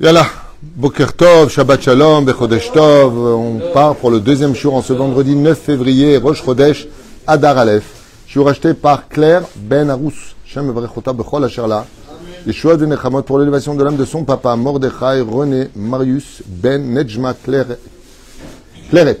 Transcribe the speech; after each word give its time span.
Yalla, 0.00 0.26
Boker 0.62 1.12
Tov, 1.14 1.48
Shabbat 1.50 1.82
Shalom, 1.82 2.24
Bechodesh 2.24 2.70
Tov. 2.72 3.16
On 3.18 3.60
part 3.72 3.96
pour 3.96 4.10
le 4.10 4.20
deuxième 4.20 4.54
jour 4.54 4.74
en 4.74 4.82
ce 4.82 4.92
vendredi 4.92 5.34
9 5.34 5.58
février, 5.58 6.16
Rosh 6.18 6.42
Chodesh, 6.44 6.86
Adar 7.26 7.58
Aleph. 7.58 7.84
Je 8.26 8.32
suis 8.32 8.42
racheté 8.42 8.74
par 8.74 9.08
Claire 9.08 9.42
Ben 9.56 9.88
Arous. 9.90 10.34
Shem 10.44 10.68
Evrechota 10.70 11.12
Bechol 11.12 11.44
Asherla. 11.44 11.86
Yeshua 12.46 12.76
de 12.76 12.86
Nechamot 12.86 13.22
pour 13.22 13.38
l'élévation 13.38 13.74
de 13.74 13.82
l'âme 13.82 13.96
de 13.96 14.04
son 14.04 14.24
papa, 14.24 14.54
Mordechai 14.56 15.20
René 15.20 15.68
Marius 15.74 16.42
Ben 16.46 16.78
Nejma 16.92 17.34
Claire- 17.34 17.76
Claret. 18.90 19.20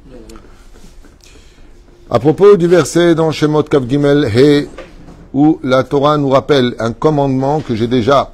À 2.13 2.19
propos 2.19 2.57
du 2.57 2.67
verset 2.67 3.15
dans 3.15 3.31
Shemot 3.31 3.63
Kav 3.63 3.87
Gimel 3.87 4.25
He, 4.25 4.67
où 5.33 5.61
la 5.63 5.85
Torah 5.85 6.17
nous 6.17 6.27
rappelle 6.27 6.75
un 6.77 6.91
commandement 6.91 7.61
que 7.61 7.73
j'ai 7.73 7.87
déjà 7.87 8.33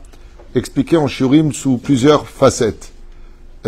expliqué 0.56 0.98
en 0.98 1.06
Shurim 1.06 1.54
sous 1.54 1.78
plusieurs 1.78 2.28
facettes. 2.28 2.92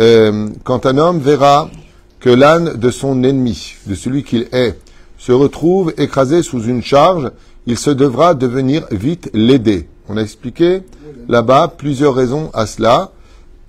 Euh, 0.00 0.48
quand 0.64 0.84
un 0.84 0.98
homme 0.98 1.20
verra 1.20 1.70
que 2.18 2.28
l'âne 2.28 2.74
de 2.76 2.90
son 2.90 3.22
ennemi, 3.22 3.74
de 3.86 3.94
celui 3.94 4.24
qu'il 4.24 4.48
est, 4.50 4.76
se 5.16 5.30
retrouve 5.30 5.94
écrasé 5.96 6.42
sous 6.42 6.64
une 6.64 6.82
charge, 6.82 7.30
il 7.66 7.78
se 7.78 7.90
devra 7.90 8.34
de 8.34 8.48
venir 8.48 8.86
vite 8.90 9.30
l'aider. 9.32 9.88
On 10.08 10.16
a 10.16 10.22
expliqué 10.22 10.82
là-bas 11.28 11.72
plusieurs 11.78 12.16
raisons 12.16 12.50
à 12.52 12.66
cela. 12.66 13.12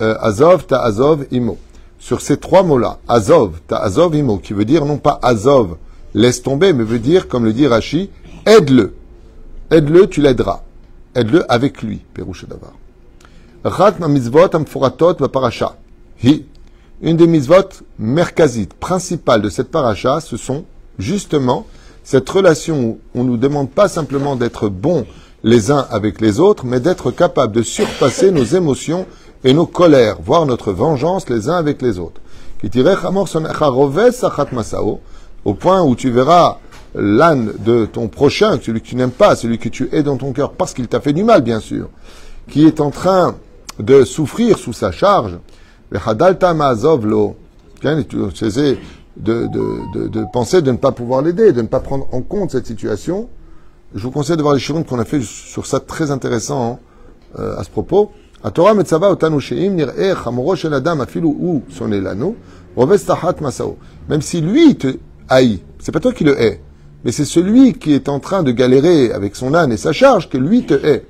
Euh, 0.02 0.16
Azov, 0.20 0.66
ta 0.66 0.82
Azov, 0.82 1.24
Imo. 1.30 1.60
Sur 2.00 2.20
ces 2.20 2.38
trois 2.38 2.64
mots-là, 2.64 2.98
Azov, 3.08 3.60
ta 3.68 3.78
Azov, 3.78 4.16
Imo, 4.16 4.40
qui 4.40 4.54
veut 4.54 4.66
dire 4.66 4.86
non 4.86 4.98
pas 4.98 5.20
Azov, 5.22 5.78
laisse 6.14 6.42
tomber, 6.42 6.74
mais 6.74 6.84
veut 6.84 7.00
dire, 7.00 7.28
comme 7.28 7.46
le 7.46 7.54
dit 7.54 7.68
Rashi, 7.68 8.10
aide-le. 8.46 8.94
Aide-le, 9.70 10.08
tu 10.08 10.22
l'aideras. 10.22 10.64
Aide-le 11.16 11.50
avec 11.52 11.82
lui, 11.82 12.02
Pérouche 12.14 12.46
Davar. 12.46 12.74
Mitzvot 14.10 14.56
amforatot 14.56 15.16
va 15.20 15.30
parasha. 15.30 15.76
Hi. 16.24 16.46
Une 17.02 17.18
des 17.18 17.28
mitzvot 17.28 17.70
merkazites 18.00 18.74
principales 18.74 19.42
de 19.42 19.50
cette 19.50 19.72
paracha, 19.72 20.20
ce 20.20 20.38
sont 20.38 20.66
justement 21.00 21.66
cette 22.04 22.30
relation 22.30 22.84
où 22.84 23.00
on 23.16 23.24
ne 23.24 23.30
nous 23.30 23.38
demande 23.38 23.70
pas 23.70 23.88
simplement 23.88 24.36
d'être 24.36 24.70
bons 24.70 25.06
les 25.44 25.72
uns 25.72 25.88
avec 25.90 26.22
les 26.22 26.40
autres, 26.40 26.66
mais 26.66 26.80
d'être 26.80 27.12
capable 27.12 27.56
de 27.56 27.64
surpasser 27.64 28.32
nos 28.32 28.44
émotions 28.44 29.06
et 29.44 29.54
nos 29.54 29.66
colères, 29.66 30.18
voire 30.24 30.46
notre 30.46 30.72
vengeance 30.72 31.30
les 31.30 31.50
uns 31.50 31.56
avec 31.56 31.82
les 31.82 31.98
autres. 31.98 32.22
chamor 35.45 35.45
son 35.45 35.45
echaroves 35.45 35.45
sachat 35.45 35.45
masao, 35.45 35.45
au 35.45 35.55
point 35.55 35.83
où 35.83 35.95
tu 35.95 36.11
verras 36.11 36.59
l'âne 36.95 37.53
de 37.65 37.87
ton 37.87 38.09
prochain, 38.09 38.59
celui 38.61 38.81
que 38.81 38.87
tu 38.87 38.97
n'aimes 38.97 39.11
pas, 39.11 39.37
celui 39.37 39.59
que 39.59 39.69
tu 39.69 39.89
es 39.93 40.03
dans 40.03 40.17
ton 40.17 40.33
cœur 40.33 40.53
parce 40.53 40.75
qu'il 40.75 40.89
t'a 40.89 41.01
fait 41.01 41.13
du 41.13 41.25
mal, 41.25 41.43
bien 41.43 41.61
sûr, 41.61 41.89
qui 42.49 42.67
est 42.67 42.81
en 42.81 42.91
train 42.91 43.37
de 43.79 44.05
souffrir 44.05 44.59
sous 44.59 44.73
sa 44.73 44.91
charge, 44.91 45.39
le 45.91 45.99
hadalta 46.05 46.55
ma'azov 46.55 47.07
lo, 47.07 47.37
Tiens, 47.81 47.99
et 47.99 48.07
tu 48.07 48.17
essaies 48.43 48.79
de, 49.17 49.47
de, 49.47 49.65
de, 49.95 50.09
de 50.09 50.25
penser 50.33 50.63
de 50.63 50.73
ne 50.73 50.79
pas 50.79 50.93
pouvoir 50.93 51.21
l'aider, 51.21 51.53
de 51.53 51.61
ne 51.61 51.67
pas 51.67 51.81
prendre 51.81 52.09
en 52.13 52.23
compte 52.23 52.53
cette 52.53 52.67
situation. 52.67 53.29
Je 53.95 54.03
vous 54.03 54.11
conseille 54.11 54.39
de 54.39 54.43
voir 54.43 54.55
les 54.55 54.61
shirim 54.61 54.83
qu'on 54.83 54.99
a 54.99 55.05
fait 55.05 55.21
sur 55.23 55.67
ça, 55.67 55.79
très 55.81 56.11
intéressant 56.11 56.73
hein, 56.73 56.79
euh, 57.39 57.59
à 57.59 57.65
ce 57.65 57.71
propos. 57.71 58.11
התורה 58.45 58.75
מצווה 58.75 59.09
אותנו 59.09 59.41
שאם 59.41 59.73
נראה 59.77 60.15
חמורו 60.15 60.57
של 60.57 60.75
אדם 60.75 61.01
אפילו 61.01 61.29
הוא 61.29 61.61
שונא 61.69 61.95
לנו, 61.95 62.35
רובץ 62.75 63.05
תחת 63.05 63.41
מסעו. 63.41 63.77
Même 64.09 64.21
si 64.21 64.41
lui 64.41 64.75
te 64.75 64.87
haï. 65.30 65.62
C'est 65.80 65.92
pas 65.92 66.00
toi 66.00 66.14
qui 66.14 66.24
le 66.24 66.40
hais, 66.40 66.62
mais 67.04 67.12
c'est 67.12 67.26
celui 67.26 67.74
qui 67.74 67.94
est 67.94 68.10
en 68.10 68.20
train 68.20 68.44
de 68.44 68.52
galérer 68.52 69.12
avec 69.12 69.36
son 69.36 69.54
âne 69.54 69.72
et 69.72 69.78
sa 69.78 69.92
charge 69.92 70.30
que 70.30 70.38
lui 70.38 70.66
te 70.66 70.74
hait. 70.74 71.06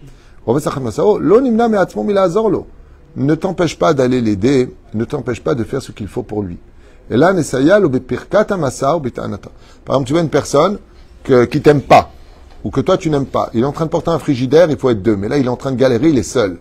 Ne 3.16 3.36
t'empêche 3.36 3.78
pas 3.78 3.94
d'aller 3.94 4.22
l'aider, 4.22 4.74
ne 4.94 5.06
t'empêche 5.06 5.42
pas 5.42 5.54
de 5.54 5.64
faire 5.64 5.82
ce 5.82 5.92
qu'il 5.92 6.08
faut 6.08 6.24
pour 6.24 6.44
lui. 6.44 6.58
Et 7.10 7.18
là, 7.18 7.34
Par 7.34 7.42
exemple, 7.42 9.10
tu 10.06 10.14
vois 10.14 10.22
une 10.22 10.30
personne 10.30 10.80
que, 11.24 11.46
qui 11.46 11.62
t'aime 11.62 11.82
pas, 11.82 12.12
ou 12.64 12.70
que 12.70 12.82
toi 12.82 12.98
tu 12.98 13.10
n'aimes 13.10 13.26
pas. 13.26 13.50
Il 13.54 13.62
est 13.62 13.66
en 13.66 13.74
train 13.74 13.86
de 13.86 13.90
porter 13.90 14.12
un 14.12 14.20
frigidaire, 14.20 14.70
il 14.70 14.78
faut 14.78 14.90
être 14.90 15.02
deux, 15.02 15.18
mais 15.18 15.28
là 15.28 15.38
il 15.38 15.46
est 15.46 15.50
en 15.50 15.58
train 15.58 15.72
de 15.72 15.78
galérer, 15.78 16.10
il 16.10 16.18
est 16.18 16.24
seul. 16.24 16.58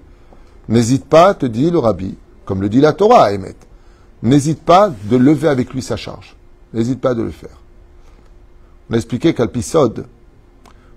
N'hésite 0.69 1.05
pas, 1.05 1.35
te 1.35 1.47
dit 1.47 1.71
le 1.71 1.79
rabbi, 1.79 2.17
comme 2.45 2.63
le 2.63 2.69
dit 2.69 2.81
la 2.81 2.93
Torah 2.93 3.27
à 3.27 3.33
N'hésite 4.23 4.63
pas 4.63 4.93
de 5.11 5.17
lever 5.17 5.49
avec 5.49 5.73
lui 5.73 5.83
sa 5.83 5.97
charge. 5.97 6.37
N'hésite 6.73 7.01
pas 7.01 7.15
de 7.15 7.23
le 7.23 7.31
faire. 7.31 7.57
On 8.89 8.95
a 8.95 8.97
expliqué 8.97 9.35
qu'Alpisod, 9.35 10.07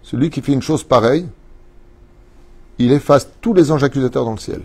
celui 0.02 0.30
qui 0.30 0.42
fait 0.42 0.54
une 0.54 0.62
chose 0.62 0.84
pareille, 0.84 1.28
il 2.80 2.92
efface 2.92 3.28
tous 3.42 3.54
les 3.54 3.72
anges 3.72 3.84
accusateurs 3.84 4.26
dans 4.26 4.32
le 4.32 4.38
ciel. 4.38 4.62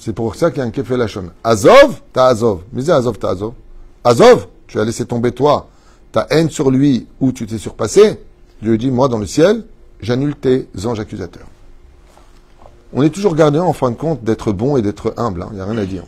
C'est 0.00 0.12
pour 0.12 0.34
ça 0.34 0.50
qu'il 0.50 0.58
y 0.58 0.62
a 0.62 0.64
un 0.64 0.70
Kefel 0.70 0.98
Lachon. 0.98 1.30
Azov, 1.44 2.00
t'as 2.12 2.26
Azov. 2.26 2.62
Mais 2.72 2.90
Azov, 2.90 3.18
t'as 3.18 3.30
Azov. 3.30 3.52
Azov, 4.02 4.48
tu 4.66 4.80
as 4.80 4.84
laissé 4.84 5.06
tomber 5.06 5.32
toi 5.32 5.68
ta 6.10 6.26
haine 6.30 6.50
sur 6.50 6.70
lui 6.70 7.06
ou 7.20 7.32
tu 7.32 7.46
t'es 7.46 7.58
surpassé. 7.58 8.20
Dieu 8.60 8.76
dit, 8.78 8.90
moi 8.90 9.08
dans 9.08 9.18
le 9.18 9.26
ciel, 9.26 9.64
j'annule 10.00 10.36
tes 10.36 10.68
anges 10.84 11.00
accusateurs. 11.00 11.46
On 12.92 13.02
est 13.02 13.10
toujours 13.10 13.34
gardien 13.34 13.62
en 13.62 13.72
fin 13.72 13.90
de 13.90 13.96
compte 13.96 14.22
d'être 14.22 14.52
bon 14.52 14.76
et 14.76 14.82
d'être 14.82 15.14
humble. 15.16 15.46
Il 15.50 15.54
n'y 15.54 15.60
a 15.60 15.64
rien 15.64 15.78
à 15.78 15.86
dire. 15.86 16.04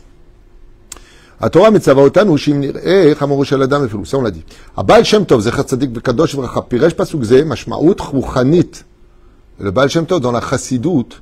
התורה 1.40 1.70
מצווה 1.70 2.02
אותנו 2.02 2.38
שאם 2.38 2.60
נראה 2.60 3.12
חמורו 3.14 3.44
של 3.44 3.62
אדם 3.62 3.84
אפילו, 3.84 4.04
זה 4.04 4.16
on 4.16 4.20
l'a 4.20 4.30
dit. 4.30 4.54
הבעל 4.76 5.04
שם 5.04 5.24
טוב, 5.24 5.40
זכר 5.40 5.62
צדיק 5.62 5.90
וקדוש 5.94 6.34
וברכה, 6.34 6.60
פירש 6.60 6.92
פסוק 6.92 7.24
זה 7.24 7.44
משמעות 7.44 8.00
רוחנית. 8.00 8.82
Le 9.60 9.70
Baal 9.72 9.90
Shem 9.90 10.06
Tov, 10.06 10.20
dans 10.20 10.32
la 10.32 10.40
chassidoute, 10.40 11.20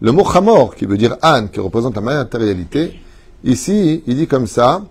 le 0.00 0.12
mot 0.12 0.24
chamor, 0.24 0.76
qui 0.76 0.86
veut 0.86 0.96
dire 0.96 1.16
âne, 1.20 1.48
qui 1.48 1.58
représente 1.58 1.96
la 1.96 2.00
matérialité, 2.00 2.92
ici, 3.42 4.04
il 4.06 4.16
dit 4.16 4.28
comme 4.28 4.46
ça, 4.46 4.82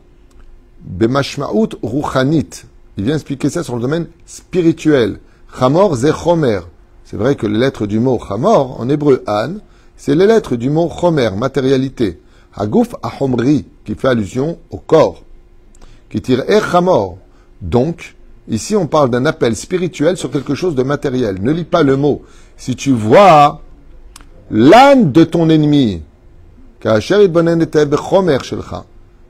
bemashmaout 0.81 1.69
ruchanit. 1.81 2.50
Il 2.97 3.06
vient 3.06 3.16
expliquer 3.16 3.50
ça 3.50 3.63
sur 3.63 3.78
le 3.78 3.81
domaine 3.81 4.07
spirituel. 4.25 5.19
Chamor 5.57 5.96
ze 5.96 6.12
chomer. 6.12 6.59
C'est 7.06 7.16
vrai 7.16 7.35
que 7.35 7.47
les 7.47 7.57
lettres 7.57 7.88
du 7.88 8.02
mot 8.02 8.19
chamor, 8.19 8.81
en 8.81 8.90
hébreu 8.90 9.24
âne, 9.25 9.62
c'est 9.96 10.13
les 10.13 10.28
lettres 10.28 10.57
du 10.57 10.69
mot 10.69 10.90
chomer, 10.90 11.29
matérialité. 11.38 12.19
Hagouf 12.53 12.94
ahomri, 13.02 13.63
qui 13.86 13.94
fait 13.94 14.08
allusion 14.08 14.58
au 14.70 14.78
corps. 14.78 15.22
Qui 16.10 16.20
tire 16.20 16.44
e 16.48 16.60
chamor. 16.60 17.16
Donc, 17.62 18.16
ici 18.48 18.76
on 18.76 18.86
parle 18.86 19.10
d'un 19.10 19.24
appel 19.24 19.56
spirituel 19.56 20.16
sur 20.16 20.30
quelque 20.30 20.54
chose 20.54 20.74
de 20.74 20.82
matériel. 20.82 21.41
Ne 21.41 21.52
lis 21.52 21.64
pas 21.64 21.82
le 21.82 21.97
mot. 21.97 22.22
Si 22.56 22.76
tu 22.76 22.91
vois 22.91 23.62
l'âne 24.50 25.12
de 25.12 25.24
ton 25.24 25.48
ennemi, 25.48 26.02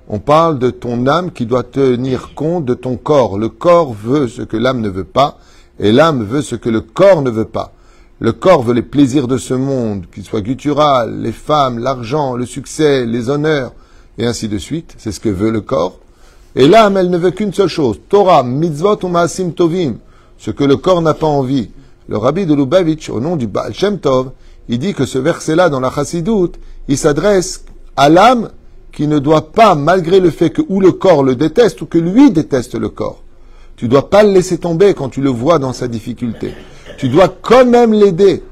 on 0.08 0.18
parle 0.18 0.58
de 0.58 0.70
ton 0.70 1.06
âme 1.06 1.30
qui 1.32 1.46
doit 1.46 1.62
tenir 1.62 2.34
compte 2.34 2.64
de 2.64 2.74
ton 2.74 2.96
corps. 2.96 3.38
Le 3.38 3.48
corps 3.48 3.92
veut 3.92 4.28
ce 4.28 4.42
que 4.42 4.56
l'âme 4.56 4.80
ne 4.80 4.88
veut 4.88 5.04
pas, 5.04 5.38
et 5.78 5.92
l'âme 5.92 6.24
veut 6.24 6.42
ce 6.42 6.56
que 6.56 6.68
le 6.68 6.80
corps 6.80 7.22
ne 7.22 7.30
veut 7.30 7.46
pas. 7.46 7.72
Le 8.18 8.32
corps 8.32 8.62
veut 8.62 8.74
les 8.74 8.82
plaisirs 8.82 9.28
de 9.28 9.36
ce 9.36 9.54
monde, 9.54 10.06
qu'ils 10.12 10.24
soient 10.24 10.40
gutturales, 10.40 11.20
les 11.20 11.32
femmes, 11.32 11.78
l'argent, 11.78 12.34
le 12.34 12.46
succès, 12.46 13.06
les 13.06 13.30
honneurs, 13.30 13.72
et 14.18 14.26
ainsi 14.26 14.48
de 14.48 14.58
suite. 14.58 14.94
C'est 14.98 15.12
ce 15.12 15.20
que 15.20 15.28
veut 15.28 15.50
le 15.50 15.60
corps. 15.60 15.98
Et 16.54 16.66
l'âme, 16.66 16.96
elle 16.96 17.10
ne 17.10 17.18
veut 17.18 17.32
qu'une 17.32 17.52
seule 17.52 17.68
chose. 17.68 18.00
Torah, 18.08 18.42
mitzvot 18.42 18.98
ou 19.02 19.08
maasim 19.08 19.50
tovim. 19.50 19.96
Ce 20.38 20.50
que 20.50 20.64
le 20.64 20.76
corps 20.76 21.02
n'a 21.02 21.14
pas 21.14 21.26
envie. 21.26 21.70
Le 22.08 22.16
rabbi 22.16 22.46
de 22.46 22.54
Lubavitch, 22.54 23.10
au 23.10 23.20
nom 23.20 23.36
du 23.36 23.46
Baal 23.46 23.74
Shem 23.74 23.98
Tov, 23.98 24.30
il 24.68 24.78
dit 24.78 24.94
que 24.94 25.06
ce 25.06 25.18
verset-là 25.18 25.68
dans 25.68 25.80
la 25.80 25.90
chassidoute, 25.90 26.56
il 26.88 26.96
s'adresse 26.96 27.64
à 27.96 28.08
l'âme 28.08 28.50
qui 28.92 29.06
ne 29.06 29.18
doit 29.18 29.52
pas, 29.52 29.74
malgré 29.74 30.20
le 30.20 30.30
fait 30.30 30.50
que 30.50 30.62
ou 30.68 30.80
le 30.80 30.92
corps 30.92 31.22
le 31.22 31.36
déteste 31.36 31.82
ou 31.82 31.86
que 31.86 31.98
lui 31.98 32.30
déteste 32.30 32.74
le 32.74 32.88
corps. 32.88 33.22
Tu 33.76 33.88
dois 33.88 34.08
pas 34.08 34.22
le 34.22 34.32
laisser 34.32 34.56
tomber 34.58 34.94
quand 34.94 35.10
tu 35.10 35.20
le 35.20 35.28
vois 35.28 35.58
dans 35.58 35.74
sa 35.74 35.88
difficulté. 35.88 36.54
Tu 36.96 37.10
dois 37.10 37.28
quand 37.28 37.66
même 37.66 37.92
l'aider. 37.92 38.42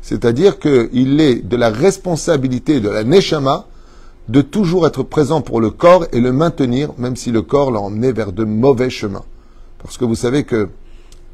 C'est-à-dire 0.00 0.58
qu'il 0.60 1.20
est 1.20 1.46
de 1.46 1.56
la 1.56 1.70
responsabilité 1.70 2.80
de 2.80 2.88
la 2.88 3.02
Neshama 3.02 3.66
de 4.28 4.42
toujours 4.42 4.86
être 4.86 5.02
présent 5.02 5.40
pour 5.40 5.60
le 5.60 5.70
corps 5.70 6.06
et 6.12 6.20
le 6.20 6.32
maintenir, 6.32 6.90
même 6.98 7.16
si 7.16 7.32
le 7.32 7.42
corps 7.42 7.70
l'a 7.70 7.80
emmené 7.80 8.12
vers 8.12 8.32
de 8.32 8.44
mauvais 8.44 8.90
chemins. 8.90 9.24
Parce 9.82 9.96
que 9.96 10.04
vous 10.04 10.14
savez 10.14 10.44
que 10.44 10.68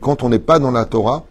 quand 0.01 0.23
on 0.23 0.29
n'est 0.29 0.39
pas 0.39 0.59
dans 0.59 0.71
la 0.71 0.85
Torah, 0.85 1.25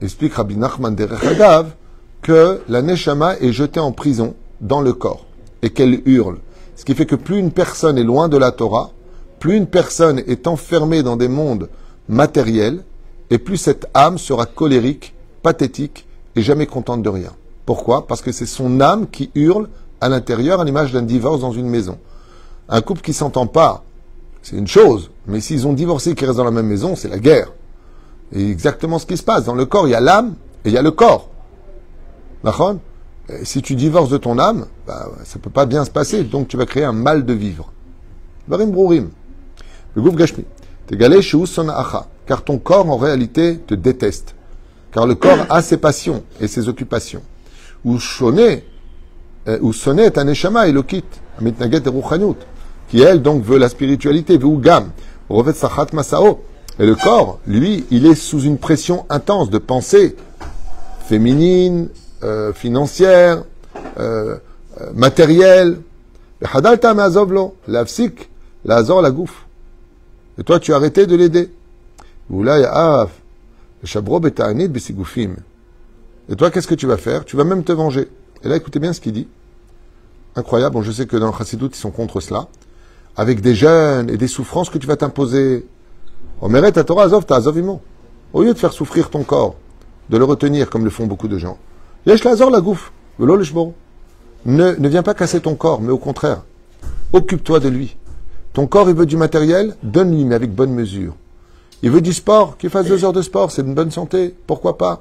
explique 0.00 0.34
Rabbi 0.34 0.56
Nachman 0.56 0.96
Agav, 0.98 1.74
que 2.22 2.62
la 2.68 2.80
Neshama 2.80 3.36
est 3.38 3.52
jetée 3.52 3.80
en 3.80 3.92
prison 3.92 4.34
dans 4.60 4.80
le 4.80 4.92
corps 4.92 5.26
et 5.62 5.70
qu'elle 5.70 6.00
hurle. 6.06 6.38
Ce 6.76 6.84
qui 6.84 6.94
fait 6.94 7.06
que 7.06 7.16
plus 7.16 7.38
une 7.38 7.50
personne 7.50 7.98
est 7.98 8.04
loin 8.04 8.28
de 8.28 8.36
la 8.36 8.50
Torah, 8.50 8.90
plus 9.38 9.56
une 9.56 9.66
personne 9.66 10.22
est 10.26 10.46
enfermée 10.46 11.02
dans 11.02 11.16
des 11.16 11.28
mondes 11.28 11.68
matériels, 12.08 12.82
et 13.30 13.38
plus 13.38 13.56
cette 13.56 13.86
âme 13.94 14.18
sera 14.18 14.46
colérique, 14.46 15.14
pathétique 15.42 16.06
et 16.36 16.42
jamais 16.42 16.66
contente 16.66 17.02
de 17.02 17.08
rien. 17.08 17.32
Pourquoi? 17.66 18.06
Parce 18.06 18.20
que 18.22 18.32
c'est 18.32 18.46
son 18.46 18.80
âme 18.80 19.06
qui 19.10 19.30
hurle 19.34 19.68
à 20.00 20.08
l'intérieur 20.08 20.60
à 20.60 20.64
l'image 20.64 20.92
d'un 20.92 21.02
divorce 21.02 21.40
dans 21.40 21.52
une 21.52 21.68
maison. 21.68 21.98
Un 22.68 22.80
couple 22.80 23.02
qui 23.02 23.12
s'entend 23.12 23.46
pas, 23.46 23.84
c'est 24.42 24.56
une 24.56 24.66
chose, 24.66 25.10
mais 25.26 25.40
s'ils 25.40 25.66
ont 25.66 25.72
divorcé 25.72 26.10
et 26.10 26.14
qu'ils 26.14 26.26
restent 26.26 26.38
dans 26.38 26.44
la 26.44 26.50
même 26.50 26.66
maison, 26.66 26.96
c'est 26.96 27.08
la 27.08 27.18
guerre. 27.18 27.52
Et 28.32 28.50
exactement 28.50 28.98
ce 28.98 29.06
qui 29.06 29.16
se 29.16 29.22
passe. 29.22 29.44
Dans 29.44 29.54
le 29.54 29.66
corps, 29.66 29.86
il 29.86 29.90
y 29.90 29.94
a 29.94 30.00
l'âme 30.00 30.34
et 30.64 30.68
il 30.68 30.74
y 30.74 30.78
a 30.78 30.82
le 30.82 30.90
corps. 30.90 31.30
D'accord? 32.42 32.76
Si 33.42 33.62
tu 33.62 33.74
divorces 33.74 34.10
de 34.10 34.18
ton 34.18 34.38
âme, 34.38 34.66
bah, 34.86 35.08
ça 35.24 35.38
peut 35.38 35.50
pas 35.50 35.64
bien 35.64 35.84
se 35.84 35.90
passer, 35.90 36.24
donc 36.24 36.48
tu 36.48 36.58
vas 36.58 36.66
créer 36.66 36.84
un 36.84 36.92
mal 36.92 37.24
de 37.24 37.32
vivre. 37.32 37.72
Brourim. 38.46 39.08
Le 39.94 40.02
gouffre 40.02 40.16
gashmi. 40.16 40.44
Car 42.26 42.44
ton 42.44 42.58
corps, 42.58 42.90
en 42.90 42.98
réalité, 42.98 43.58
te 43.58 43.74
déteste. 43.74 44.34
Car 44.92 45.06
le 45.06 45.14
corps 45.14 45.46
a 45.48 45.62
ses 45.62 45.78
passions 45.78 46.22
et 46.40 46.48
ses 46.48 46.68
occupations. 46.68 47.22
Ou 47.84 47.98
ou 49.60 49.72
sonnet 49.72 50.18
un 50.18 50.26
eshama 50.28 50.68
et 50.68 50.72
le 50.72 50.82
quitte. 50.82 51.20
Mitnaget 51.40 51.82
et 51.86 52.34
Qui 52.88 53.00
elle, 53.02 53.22
donc, 53.22 53.42
veut 53.42 53.58
la 53.58 53.68
spiritualité. 53.68 54.38
Veut 54.38 54.56
gam. 54.56 54.90
Revet 55.28 55.52
sachat 55.52 55.88
masao. 55.92 56.40
Et 56.78 56.86
le 56.86 56.96
corps, 56.96 57.38
lui, 57.46 57.84
il 57.90 58.06
est 58.06 58.14
sous 58.14 58.40
une 58.40 58.58
pression 58.58 59.06
intense 59.08 59.48
de 59.48 59.58
pensée 59.58 60.16
féminine, 61.06 61.88
euh, 62.22 62.52
financière, 62.52 63.44
euh, 63.98 64.36
euh, 64.80 64.92
matérielle. 64.94 65.78
L'afsik, 67.68 68.30
l'azor, 68.64 69.02
la 69.02 69.10
gouffe. 69.10 69.46
Et 70.38 70.42
toi, 70.42 70.58
tu 70.58 70.72
as 70.72 70.76
arrêté 70.76 71.06
de 71.06 71.14
l'aider. 71.16 71.50
Et 76.28 76.36
toi, 76.36 76.50
qu'est-ce 76.50 76.66
que 76.66 76.74
tu 76.74 76.86
vas 76.86 76.96
faire? 76.96 77.24
Tu 77.24 77.36
vas 77.36 77.44
même 77.44 77.62
te 77.62 77.72
venger. 77.72 78.08
Et 78.44 78.48
là, 78.48 78.56
écoutez 78.56 78.78
bien 78.78 78.92
ce 78.92 79.00
qu'il 79.00 79.12
dit. 79.12 79.26
Incroyable. 80.36 80.82
Je 80.82 80.92
sais 80.92 81.06
que 81.06 81.16
dans 81.16 81.28
le 81.28 81.32
Chassidut, 81.32 81.68
ils 81.68 81.74
sont 81.74 81.90
contre 81.90 82.20
cela. 82.20 82.48
Avec 83.16 83.40
des 83.40 83.54
jeûnes 83.54 84.10
et 84.10 84.18
des 84.18 84.28
souffrances 84.28 84.68
que 84.68 84.76
tu 84.78 84.86
vas 84.86 84.96
t'imposer. 84.96 85.66
Au 86.40 86.48
lieu 86.48 86.62
de 88.52 88.58
faire 88.58 88.72
souffrir 88.72 89.08
ton 89.10 89.22
corps, 89.22 89.54
de 90.10 90.18
le 90.18 90.24
retenir 90.24 90.68
comme 90.68 90.84
le 90.84 90.90
font 90.90 91.06
beaucoup 91.06 91.28
de 91.28 91.38
gens. 91.38 91.56
Yesh 92.06 92.24
lazor 92.24 92.50
la 92.50 92.60
gouffe. 92.60 92.92
Ne, 93.18 94.74
ne 94.74 94.88
viens 94.88 95.02
pas 95.02 95.14
casser 95.14 95.40
ton 95.40 95.54
corps, 95.54 95.80
mais 95.80 95.92
au 95.92 95.98
contraire, 95.98 96.42
occupe-toi 97.12 97.60
de 97.60 97.68
lui. 97.68 97.96
Ton 98.52 98.66
corps, 98.66 98.90
il 98.90 98.94
veut 98.94 99.06
du 99.06 99.16
matériel, 99.16 99.76
donne-lui, 99.82 100.24
mais 100.24 100.34
avec 100.34 100.52
bonne 100.52 100.74
mesure. 100.74 101.14
Il 101.82 101.90
veut 101.90 102.00
du 102.00 102.12
sport, 102.12 102.58
qu'il 102.58 102.70
fasse 102.70 102.86
deux 102.86 103.04
heures 103.04 103.12
de 103.12 103.22
sport, 103.22 103.50
c'est 103.50 103.62
une 103.62 103.74
bonne 103.74 103.90
santé, 103.90 104.34
pourquoi 104.46 104.76
pas 104.76 105.00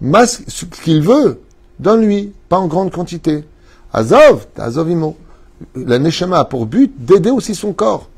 Masque 0.00 0.42
ce 0.48 0.64
qu'il 0.66 1.02
veut, 1.02 1.40
donne-lui, 1.78 2.32
pas 2.48 2.58
en 2.58 2.66
grande 2.66 2.92
quantité. 2.92 3.44
Azov, 3.92 4.46
azovimo. 4.56 5.16
La 5.76 5.98
Neshama 5.98 6.40
a 6.40 6.44
pour 6.44 6.66
but 6.66 6.92
d'aider 6.98 7.30
aussi 7.30 7.54
son 7.54 7.72
corps. 7.72 8.08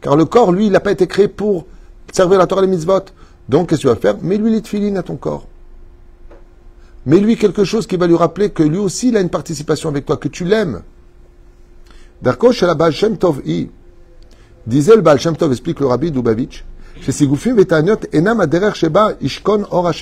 Car 0.00 0.16
le 0.16 0.24
corps, 0.24 0.52
lui, 0.52 0.66
il 0.66 0.72
n'a 0.72 0.80
pas 0.80 0.92
été 0.92 1.06
créé 1.06 1.28
pour 1.28 1.66
servir 2.12 2.38
la 2.38 2.46
Torah 2.46 2.62
et 2.62 2.66
les 2.66 2.70
mitzvot. 2.70 3.00
Donc, 3.48 3.68
qu'est-ce 3.68 3.82
que 3.82 3.88
tu 3.88 3.94
vas 3.94 3.96
faire? 3.96 4.16
Mets-lui 4.22 4.60
les 4.60 4.96
à 4.96 5.02
ton 5.02 5.16
corps. 5.16 5.46
Mets-lui 7.06 7.36
quelque 7.36 7.64
chose 7.64 7.86
qui 7.86 7.96
va 7.96 8.06
lui 8.06 8.14
rappeler 8.14 8.50
que 8.50 8.62
lui 8.62 8.78
aussi, 8.78 9.08
il 9.08 9.16
a 9.16 9.20
une 9.20 9.30
participation 9.30 9.88
avec 9.88 10.06
toi, 10.06 10.16
que 10.16 10.28
tu 10.28 10.44
l'aimes. 10.44 10.82
Darko 12.20 12.52
la 12.62 12.74
Baal 12.74 12.92
Shem 12.92 13.16
Tov 13.16 13.40
I. 13.44 13.68
Disait 14.66 14.94
le 14.94 15.02
Baal 15.02 15.18
Shem 15.18 15.36
Tov, 15.36 15.50
explique 15.50 15.80
le 15.80 15.86
rabbi 15.86 16.12
Dubavitch, 16.12 16.64
ishkon 19.20 19.66
or 19.70 19.92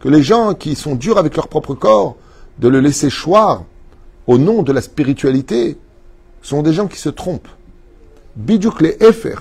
Que 0.00 0.08
les 0.08 0.22
gens 0.22 0.54
qui 0.54 0.76
sont 0.76 0.94
durs 0.94 1.18
avec 1.18 1.34
leur 1.34 1.48
propre 1.48 1.74
corps, 1.74 2.16
de 2.62 2.68
le 2.68 2.80
laisser 2.80 3.10
choir 3.10 3.64
au 4.28 4.38
nom 4.38 4.62
de 4.62 4.72
la 4.72 4.80
spiritualité, 4.80 5.76
sont 6.42 6.62
des 6.62 6.72
gens 6.72 6.86
qui 6.86 6.98
se 6.98 7.08
trompent. 7.08 7.48
Biduk 8.36 8.80
le 8.80 9.02
Efer. 9.02 9.34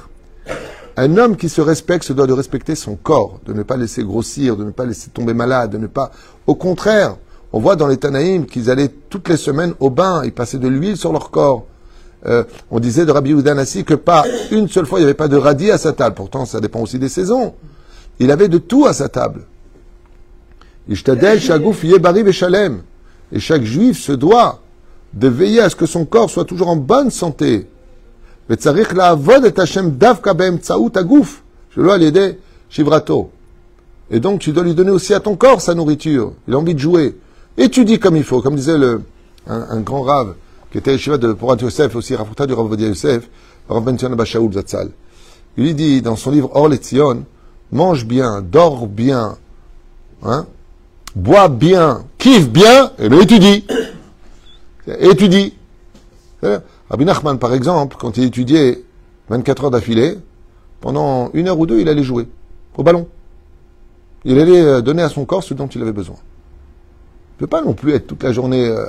Un 0.97 1.18
homme 1.18 1.38
qui 1.38 1.47
se 1.47 1.62
respecte 1.62 2.03
se 2.03 2.13
doit 2.13 2.27
de 2.27 2.33
respecter 2.33 2.75
son 2.75 2.95
corps, 2.95 3.39
de 3.45 3.53
ne 3.53 3.63
pas 3.63 3.77
laisser 3.77 4.03
grossir, 4.03 4.57
de 4.57 4.63
ne 4.63 4.71
pas 4.71 4.85
laisser 4.85 5.12
tomber 5.12 5.33
malade, 5.33 5.71
de 5.71 5.77
ne 5.77 5.88
pas. 5.88 6.12
Au 6.47 6.56
contraire, 6.56 7.15
on 7.53 7.59
voit 7.59 7.75
dans 7.75 7.88
les 7.88 7.97
Tanaïm 7.97 8.45
qu'ils 8.45 8.69
allaient 8.71 8.91
toutes 9.09 9.29
les 9.29 9.38
semaines 9.38 9.75
au 9.79 9.91
bain, 9.91 10.23
ils 10.25 10.33
passaient 10.33 10.57
de 10.57 10.68
l'huile 10.68 10.97
sur 10.97 11.13
leur 11.13 11.29
corps. 11.29 11.65
Euh, 12.25 12.44
on 12.71 12.79
disait 12.79 13.06
de 13.06 13.12
Rabbi 13.12 13.33
Oudanassi 13.33 13.83
que 13.83 13.94
pas 13.94 14.25
une 14.51 14.68
seule 14.68 14.85
fois 14.85 15.00
il 15.00 15.03
n'y 15.03 15.06
avait 15.06 15.15
pas 15.15 15.27
de 15.27 15.38
radis 15.38 15.71
à 15.71 15.77
sa 15.77 15.94
table. 15.94 16.15
Pourtant, 16.15 16.45
ça 16.45 16.59
dépend 16.59 16.81
aussi 16.81 17.00
des 17.00 17.09
saisons. 17.09 17.53
Il 18.19 18.31
avait 18.31 18.47
de 18.47 18.57
tout 18.57 18.85
à 18.85 18.94
sa 18.94 19.09
table. 19.09 19.44
Ishtadel, 20.89 21.39
Shagouf, 21.39 21.83
Yebari 21.83 22.23
et 23.31 23.39
chaque 23.39 23.63
juif 23.63 24.00
se 24.00 24.12
doit 24.12 24.62
de 25.13 25.28
veiller 25.28 25.62
à 25.62 25.69
ce 25.69 25.75
que 25.75 25.86
son 25.86 26.06
corps 26.06 26.30
soit 26.30 26.45
toujours 26.45 26.69
en 26.69 26.75
bonne 26.75 27.12
santé. 27.12 27.68
Et 28.50 28.56
donc 34.19 34.39
tu 34.39 34.51
dois 34.51 34.63
lui 34.63 34.75
donner 34.75 34.92
aussi 34.92 35.13
à 35.13 35.19
ton 35.19 35.36
corps 35.36 35.62
sa 35.62 35.74
nourriture. 35.74 36.33
Il 36.48 36.54
a 36.54 36.57
envie 36.57 36.74
de 36.74 36.80
jouer. 36.80 37.18
Et 37.57 37.69
tu 37.69 37.86
dis 37.86 38.00
comme 38.00 38.18
il 38.18 38.24
faut, 38.24 38.42
comme 38.42 38.56
disait 38.56 38.78
le, 38.78 39.04
un, 39.48 39.80
grand 39.81 40.01
rave 40.01 40.36
qui 40.72 40.78
était 40.78 40.92
le 40.92 40.95
échevin 40.95 41.18
de 41.18 41.33
Porat 41.33 41.57
Yosef, 41.57 41.95
aussi 41.95 42.16
rapporteur 42.16 42.48
du 42.48 42.54
Rav 42.54 42.80
Yosef, 42.80 43.30
Rav 43.68 43.83
Ben 43.83 43.98
Zatzal. 43.98 44.89
Il 45.57 45.75
dit 45.75 46.01
dans 46.01 46.16
son 46.16 46.31
livre 46.31 46.50
Or 46.54 46.69
les 46.69 46.78
Tzion, 46.78 47.25
mange 47.72 48.06
bien, 48.06 48.42
dors 48.42 48.88
bien, 48.88 49.38
hein, 50.24 50.45
bois 51.15 51.49
bien, 51.49 52.05
kiffe 52.17 52.49
bien, 52.49 52.91
et 52.99 53.09
bien 53.09 53.19
étudie. 53.19 53.65
Étudie. 54.87 55.53
Rabbi 56.89 57.05
Nachman, 57.05 57.37
par 57.37 57.53
exemple, 57.53 57.95
quand 57.99 58.17
il 58.17 58.25
étudiait 58.25 58.83
24 59.29 59.65
heures 59.65 59.71
d'affilée, 59.71 60.17
pendant 60.81 61.29
une 61.33 61.47
heure 61.47 61.59
ou 61.59 61.65
deux, 61.65 61.79
il 61.79 61.87
allait 61.87 62.03
jouer 62.03 62.27
au 62.75 62.83
ballon. 62.83 63.07
Il 64.25 64.39
allait 64.39 64.61
euh, 64.61 64.81
donner 64.81 65.03
à 65.03 65.09
son 65.09 65.25
corps 65.25 65.43
ce 65.43 65.53
dont 65.53 65.67
il 65.67 65.81
avait 65.81 65.93
besoin. 65.93 66.15
Il 66.15 67.35
ne 67.35 67.39
peut 67.39 67.47
pas 67.47 67.61
non 67.61 67.73
plus 67.73 67.93
être 67.93 68.07
toute 68.07 68.23
la 68.23 68.31
journée 68.33 68.67
euh, 68.67 68.85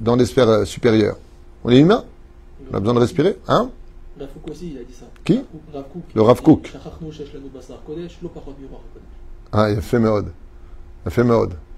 dans 0.00 0.16
des 0.16 0.26
sphères 0.26 0.48
euh, 0.48 0.64
supérieures. 0.64 1.16
On 1.64 1.70
est 1.70 1.78
humain. 1.78 2.04
On 2.70 2.76
a 2.76 2.80
besoin 2.80 2.94
de 2.94 3.00
respirer. 3.00 3.38
Hein? 3.46 3.70
Aussi, 4.50 4.72
il 4.72 4.78
a 4.78 4.84
dit 4.84 4.94
ça. 4.94 5.06
Qui? 5.24 5.42
Le 6.14 6.22
Rav 6.22 6.40
Kook. 6.40 6.72
Ah, 9.52 9.70
il 9.70 9.78
a 9.78 9.80
fait. 9.80 9.98
Il 11.04 11.08
a 11.08 11.10
fait. 11.10 11.22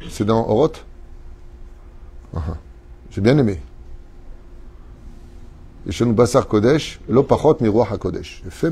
C'est 0.09 0.25
dans 0.25 0.49
Oroth 0.49 0.85
uh 2.35 2.38
J'ai 3.11 3.21
bien 3.21 3.37
aimé. 3.38 3.61
Basar 6.00 6.47
Kodesh, 6.47 7.00
Lopachot 7.09 7.56
Miroach 7.61 7.92
HaKodesh. 7.92 8.42
Fait 8.50 8.71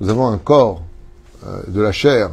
Nous 0.00 0.08
avons 0.08 0.28
un 0.28 0.38
corps 0.38 0.82
euh, 1.46 1.62
de 1.68 1.80
la 1.80 1.92
chair 1.92 2.30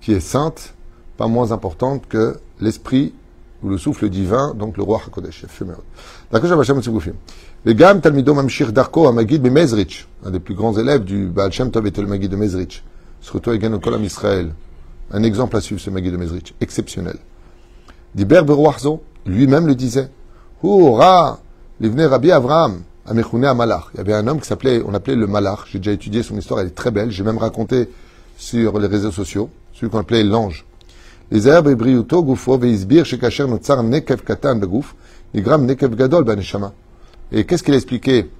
qui 0.00 0.12
est 0.12 0.20
sainte, 0.20 0.74
pas 1.16 1.26
moins 1.26 1.52
importante 1.52 2.06
que 2.08 2.38
l'esprit 2.60 3.14
ou 3.62 3.68
le 3.68 3.76
souffle 3.76 4.08
divin, 4.08 4.54
donc 4.54 4.76
le 4.76 4.82
roi 4.82 5.02
HaKodesh. 5.06 5.46
Fait 5.48 5.66
D'accord, 6.32 6.60
Hashem 6.60 6.80
Tzigoufim. 6.80 7.14
Le 7.64 7.72
Gam 7.74 8.00
Talmido 8.00 8.32
Mamshir 8.32 8.72
Darko 8.72 9.06
Amagid 9.06 9.42
Mezrich, 9.42 10.08
un 10.24 10.30
des 10.30 10.40
plus 10.40 10.54
grands 10.54 10.76
élèves 10.78 11.04
du 11.04 11.26
Baal 11.26 11.52
Shem 11.52 11.70
Tov 11.70 11.86
était 11.86 12.02
Magid 12.02 12.30
de 12.30 12.36
Mezrich. 12.36 12.82
Surtout 13.20 13.50
avec 13.50 13.62
Kolam 13.82 14.02
Israël. 14.02 14.54
Un 15.12 15.22
exemple 15.22 15.56
à 15.56 15.60
suivre, 15.60 15.80
ce 15.80 15.90
Magid 15.90 16.12
de 16.12 16.16
Mezrich. 16.16 16.54
Exceptionnel. 16.60 17.16
Diber 18.14 18.42
Berouachzo, 18.42 19.02
lui-même 19.26 19.66
le 19.66 19.74
disait. 19.74 20.08
Houra 20.62 21.40
Livne 21.80 22.02
Rabbi 22.02 22.30
Avraham, 22.30 22.82
Amechouné 23.06 23.52
Malach. 23.54 23.84
Il 23.94 23.98
y 23.98 24.00
avait 24.00 24.12
un 24.12 24.26
homme 24.26 24.40
qui 24.40 24.46
s'appelait, 24.46 24.82
on 24.86 24.92
appelait 24.94 25.16
le 25.16 25.26
Malach. 25.26 25.60
J'ai 25.66 25.78
déjà 25.78 25.92
étudié 25.92 26.22
son 26.22 26.36
histoire, 26.36 26.60
elle 26.60 26.68
est 26.68 26.74
très 26.74 26.90
belle. 26.90 27.10
J'ai 27.10 27.24
même 27.24 27.38
raconté 27.38 27.88
sur 28.36 28.78
les 28.78 28.86
réseaux 28.86 29.10
sociaux, 29.10 29.50
celui 29.72 29.90
qu'on 29.90 29.98
appelait 29.98 30.22
l'ange. 30.22 30.66
Les 31.30 31.48
herbes 31.48 31.68
et 31.68 31.76
katan, 34.02 34.56
gadol, 35.94 36.24
baneshama. 36.24 36.72
Et 37.32 37.44
qu'est-ce 37.44 37.62
qu'il 37.62 37.74
a 37.74 37.76
expliqué? 37.76 38.30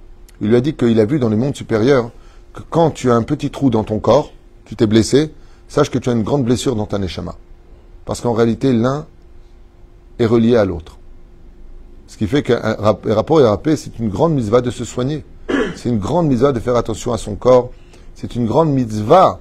Il 0.41 0.49
lui 0.49 0.55
a 0.55 0.61
dit 0.61 0.73
qu'il 0.73 0.99
a 0.99 1.05
vu 1.05 1.19
dans 1.19 1.29
les 1.29 1.35
mondes 1.35 1.55
supérieurs 1.55 2.11
que 2.53 2.61
quand 2.69 2.91
tu 2.91 3.09
as 3.09 3.15
un 3.15 3.23
petit 3.23 3.49
trou 3.49 3.69
dans 3.69 3.83
ton 3.83 3.99
corps, 3.99 4.33
tu 4.65 4.75
t'es 4.75 4.87
blessé, 4.87 5.33
sache 5.71 5.89
que 5.89 5.97
tu 5.97 6.09
as 6.09 6.13
une 6.13 6.23
grande 6.23 6.43
blessure 6.43 6.75
dans 6.75 6.85
ta 6.85 6.99
neshama. 6.99 7.35
Parce 8.03 8.19
qu'en 8.19 8.33
réalité, 8.33 8.73
l'un 8.73 9.05
est 10.19 10.25
relié 10.25 10.57
à 10.57 10.65
l'autre. 10.65 10.97
Ce 12.07 12.17
qui 12.17 12.27
fait 12.27 12.43
qu'un 12.43 12.75
rapport 13.05 13.39
RAP, 13.39 13.69
c'est 13.77 13.97
une 13.97 14.09
grande 14.09 14.33
mitzvah 14.33 14.59
de 14.59 14.69
se 14.69 14.83
soigner. 14.83 15.23
C'est 15.77 15.87
une 15.87 15.99
grande 15.99 16.27
mitzvah 16.27 16.51
de 16.51 16.59
faire 16.59 16.75
attention 16.75 17.13
à 17.13 17.17
son 17.17 17.35
corps. 17.35 17.71
C'est 18.15 18.35
une 18.35 18.45
grande 18.45 18.69
mitzvah. 18.69 19.39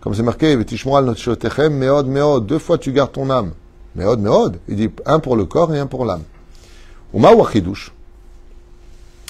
Comme 0.00 0.14
c'est 0.14 0.24
marqué, 0.24 0.56
deux 0.56 2.58
fois 2.58 2.78
tu 2.78 2.92
gardes 2.92 3.12
ton 3.12 3.30
âme. 3.30 3.52
Méod, 3.94 4.18
méod. 4.18 4.58
Il 4.68 4.76
dit 4.76 4.90
un 5.06 5.20
pour 5.20 5.36
le 5.36 5.44
corps 5.44 5.72
et 5.72 5.78
un 5.78 5.86
pour 5.86 6.04
l'âme. 6.04 6.22
Uma 7.14 7.32
ou 7.34 7.46
achidouche 7.46 7.92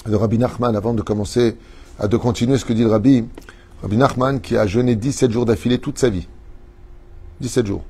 Le 0.07 0.17
Rabbi 0.17 0.39
Nachman, 0.39 0.75
avant 0.75 0.95
de 0.95 1.03
commencer 1.03 1.57
à 1.99 2.07
de 2.07 2.17
continuer 2.17 2.57
ce 2.57 2.65
que 2.65 2.73
dit 2.73 2.83
le 2.83 2.89
Rabbi, 2.89 3.23
Rabbi 3.83 3.97
Nachman 3.97 4.39
qui 4.39 4.55
a 4.55 4.65
jeûné 4.65 4.95
17 4.95 5.29
jours 5.29 5.45
d'affilée 5.45 5.77
toute 5.77 5.99
sa 5.99 6.09
vie. 6.09 6.27
17 7.41 7.67
jours. 7.67 7.83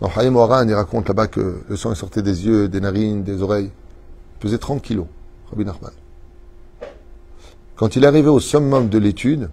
Dans 0.00 0.08
Haïm 0.16 0.36
Oran, 0.36 0.66
il 0.66 0.74
raconte 0.74 1.08
là-bas 1.08 1.26
que 1.26 1.60
le 1.68 1.76
sang 1.76 1.92
sorti 1.96 2.22
des 2.22 2.46
yeux, 2.46 2.68
des 2.68 2.80
narines, 2.80 3.24
des 3.24 3.42
oreilles. 3.42 3.70
Il 4.36 4.38
pesait 4.38 4.58
30 4.58 4.80
kilos, 4.80 5.06
Rabbi 5.50 5.64
Nachman. 5.64 5.90
Quand 7.74 7.96
il 7.96 8.04
est 8.04 8.06
arrivé 8.06 8.28
au 8.28 8.38
summum 8.38 8.88
de 8.88 8.98
l'étude, 8.98 9.50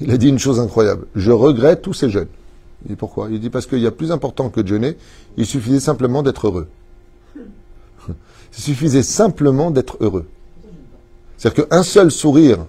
il 0.00 0.10
a 0.10 0.16
dit 0.16 0.28
une 0.28 0.40
chose 0.40 0.58
incroyable. 0.58 1.06
Je 1.14 1.30
regrette 1.30 1.82
tous 1.82 1.94
ces 1.94 2.10
jeûnes. 2.10 2.26
Il 2.84 2.88
dit 2.88 2.96
pourquoi? 2.96 3.28
Il 3.30 3.38
dit 3.38 3.50
parce 3.50 3.66
qu'il 3.66 3.78
y 3.78 3.86
a 3.86 3.92
plus 3.92 4.10
important 4.10 4.50
que 4.50 4.60
de 4.60 4.66
jeûner, 4.66 4.96
il 5.36 5.46
suffisait 5.46 5.78
simplement 5.80 6.24
d'être 6.24 6.48
heureux. 6.48 6.68
Il 8.52 8.60
suffisait 8.60 9.04
simplement 9.04 9.70
d'être 9.70 9.96
heureux. 10.00 10.26
C'est-à-dire 11.36 11.68
qu'un 11.68 11.84
seul 11.84 12.10
sourire, 12.10 12.66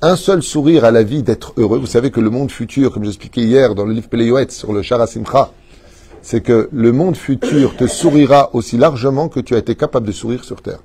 un 0.00 0.16
seul 0.16 0.42
sourire 0.42 0.84
à 0.84 0.90
la 0.90 1.02
vie 1.02 1.22
d'être 1.22 1.52
heureux, 1.56 1.78
vous 1.78 1.86
savez 1.86 2.10
que 2.10 2.20
le 2.20 2.30
monde 2.30 2.52
futur, 2.52 2.92
comme 2.92 3.04
j'expliquais 3.04 3.42
hier 3.42 3.74
dans 3.74 3.84
le 3.84 3.92
livre 3.92 4.08
Péléoët 4.08 4.52
sur 4.52 4.72
le 4.72 4.82
Sharasimcha, 4.82 5.52
c'est 6.22 6.40
que 6.40 6.68
le 6.72 6.92
monde 6.92 7.16
futur 7.16 7.76
te 7.76 7.86
sourira 7.86 8.50
aussi 8.54 8.76
largement 8.76 9.28
que 9.28 9.40
tu 9.40 9.54
as 9.54 9.58
été 9.58 9.74
capable 9.74 10.06
de 10.06 10.12
sourire 10.12 10.44
sur 10.44 10.62
Terre. 10.62 10.80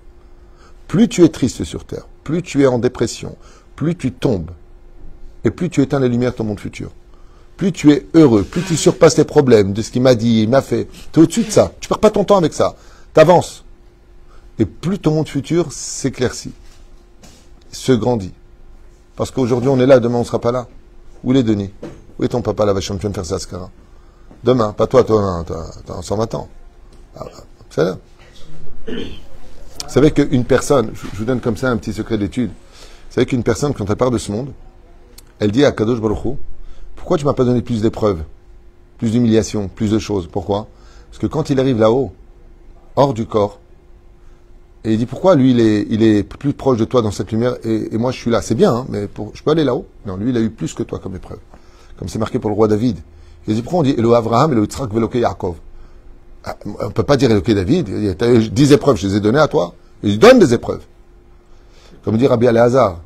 Plus 0.88 1.08
tu 1.08 1.24
es 1.24 1.30
triste 1.30 1.64
sur 1.64 1.86
Terre, 1.86 2.08
plus 2.24 2.42
tu 2.42 2.64
es 2.64 2.68
en 2.68 2.80
dépression, 2.80 3.36
plus 3.76 3.96
tu 3.96 4.12
tombes, 4.12 4.52
et 5.44 5.52
plus 5.52 5.70
tu 5.70 5.82
éteins 5.82 6.00
les 6.00 6.10
lumières 6.10 6.32
de 6.32 6.38
ton 6.38 6.44
monde 6.46 6.60
futur. 6.60 6.90
Plus 7.56 7.72
tu 7.72 7.92
es 7.92 8.08
heureux, 8.16 8.44
plus 8.44 8.64
tu 8.64 8.76
surpasses 8.76 9.18
les 9.18 9.26
problèmes 9.26 9.74
de 9.74 9.82
ce 9.84 9.92
qu'il 9.92 10.02
m'a 10.02 10.16
dit, 10.16 10.42
il 10.42 10.50
m'a 10.50 10.64
fait. 10.64 10.88
Tu 11.12 11.20
es 11.20 11.24
au-dessus 11.24 11.44
de 11.44 11.52
ça. 11.52 11.72
Tu 11.80 11.88
perds 11.88 12.00
pas 12.00 12.10
ton 12.10 12.24
temps 12.24 12.38
avec 12.38 12.54
ça. 12.54 12.76
Tu 13.14 13.20
avances. 13.20 13.64
Et 14.58 14.66
plus 14.66 14.98
ton 14.98 15.12
monde 15.12 15.30
futur 15.30 15.72
s'éclaircit, 15.72 16.54
se 17.72 17.92
grandit. 17.92 18.34
Parce 19.16 19.32
qu'aujourd'hui 19.32 19.70
on 19.70 19.80
est 19.80 19.86
là, 19.86 20.00
demain 20.00 20.18
on 20.18 20.24
sera 20.24 20.40
pas 20.40 20.52
là. 20.52 20.68
Où 21.24 21.34
est 21.34 21.44
Denis 21.44 21.72
Où 22.20 22.24
est 22.24 22.30
ton 22.30 22.42
papa 22.42 22.66
là-bas, 22.66 22.82
tu 22.82 22.98
faire 22.98 23.26
ça, 23.26 23.40
Skara 23.40 23.70
Demain, 24.44 24.74
pas 24.74 24.88
toi, 24.88 25.04
toi, 25.04 25.46
t'as 25.86 26.02
120 26.02 26.36
ans. 26.36 26.50
Ah, 27.16 27.26
c'est 27.70 27.84
là. 27.86 27.98
Vous 28.88 28.94
savez 29.88 30.12
qu'une 30.12 30.44
personne, 30.44 30.92
je 30.94 31.18
vous 31.18 31.24
donne 31.24 31.40
comme 31.40 31.56
ça 31.56 31.70
un 31.70 31.78
petit 31.78 31.94
secret 31.94 32.18
d'étude. 32.18 32.50
Vous 32.50 33.14
savez 33.14 33.26
qu'une 33.26 33.44
personne, 33.44 33.74
quand 33.74 33.90
elle 33.90 33.96
part 33.96 34.12
de 34.12 34.18
ce 34.18 34.32
monde, 34.32 34.52
elle 35.40 35.52
dit 35.52 35.64
à 35.64 35.72
Kadosh 35.72 36.02
Baruch 36.02 36.38
pourquoi 36.96 37.18
tu 37.18 37.26
m'as 37.26 37.34
pas 37.34 37.44
donné 37.44 37.62
plus 37.62 37.82
d'épreuves, 37.82 38.24
plus 38.98 39.12
d'humiliation, 39.12 39.68
plus 39.68 39.92
de 39.92 40.00
choses? 40.00 40.28
Pourquoi? 40.32 40.68
Parce 41.10 41.20
que 41.20 41.28
quand 41.28 41.50
il 41.50 41.60
arrive 41.60 41.78
là-haut, 41.78 42.14
hors 42.96 43.14
du 43.14 43.26
corps, 43.26 43.60
et 44.86 44.94
il 44.94 44.98
dit 44.98 45.06
pourquoi 45.06 45.36
lui 45.36 45.52
il 45.52 45.60
est, 45.62 45.88
il 45.90 46.04
est 46.04 46.24
plus 46.24 46.54
proche 46.54 46.78
de 46.78 46.86
toi 46.86 47.02
dans 47.02 47.12
cette 47.12 47.32
lumière 47.32 47.56
et, 47.64 47.98
moi 47.98 48.12
je 48.12 48.18
suis 48.18 48.32
là. 48.32 48.42
C'est 48.42 48.56
bien, 48.56 48.74
hein, 48.74 48.86
mais 48.90 49.08
pour, 49.08 49.32
je 49.34 49.42
peux 49.42 49.52
aller 49.52 49.64
là-haut? 49.64 49.86
Non, 50.06 50.18
lui 50.18 50.32
il 50.32 50.38
a 50.38 50.42
eu 50.42 50.50
plus 50.50 50.74
que 50.74 50.84
toi 50.84 51.00
comme 51.00 51.16
épreuve. 51.16 51.40
Comme 51.98 52.10
c'est 52.10 52.20
marqué 52.20 52.40
pour 52.40 52.50
le 52.50 52.56
roi 52.56 52.68
David. 52.68 52.98
Il 53.48 53.56
dit 53.56 53.62
pourquoi 53.62 53.80
on 53.80 53.84
dit 53.84 53.96
Elo 53.98 54.14
Abraham, 54.14 54.52
Elo 54.52 54.64
Yitzhak, 54.64 54.92
Veloke 54.94 55.16
Yaakov? 55.16 55.56
Ah, 56.44 56.58
On 56.66 56.92
peut 56.92 57.04
pas 57.04 57.16
dire 57.16 57.32
Eloke 57.32 57.52
David. 57.52 57.88
Il 57.90 58.04
y 58.04 58.10
a 58.10 58.14
10 58.14 58.72
épreuves, 58.74 58.98
je 58.98 59.08
les 59.08 59.16
ai 59.16 59.20
données 59.22 59.40
à 59.40 59.48
toi. 59.48 59.74
Il 60.02 60.20
donne 60.20 60.40
des 60.40 60.54
épreuves. 60.54 60.84
Comme 62.04 62.18
dit 62.18 62.28
Rabbi 62.28 62.48
Alehazar, 62.48 63.00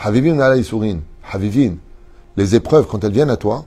Havivin 0.00 0.38
ala 0.38 0.56
Isurin, 0.56 0.98
Havivin. 1.32 1.74
Les 2.36 2.54
épreuves, 2.54 2.86
quand 2.86 3.02
elles 3.02 3.12
viennent 3.12 3.30
à 3.30 3.36
toi, 3.36 3.64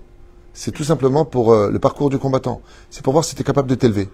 c'est 0.54 0.72
tout 0.72 0.84
simplement 0.84 1.26
pour 1.26 1.52
euh, 1.52 1.70
le 1.70 1.80
parcours 1.80 2.10
du 2.10 2.18
combattant. 2.18 2.62
C'est 2.90 3.04
pour 3.04 3.14
voir 3.14 3.26
si 3.26 3.36
tu 3.36 3.42
es 3.42 3.44
capable 3.46 3.70
de 3.70 3.76
t'élever. 3.76 4.10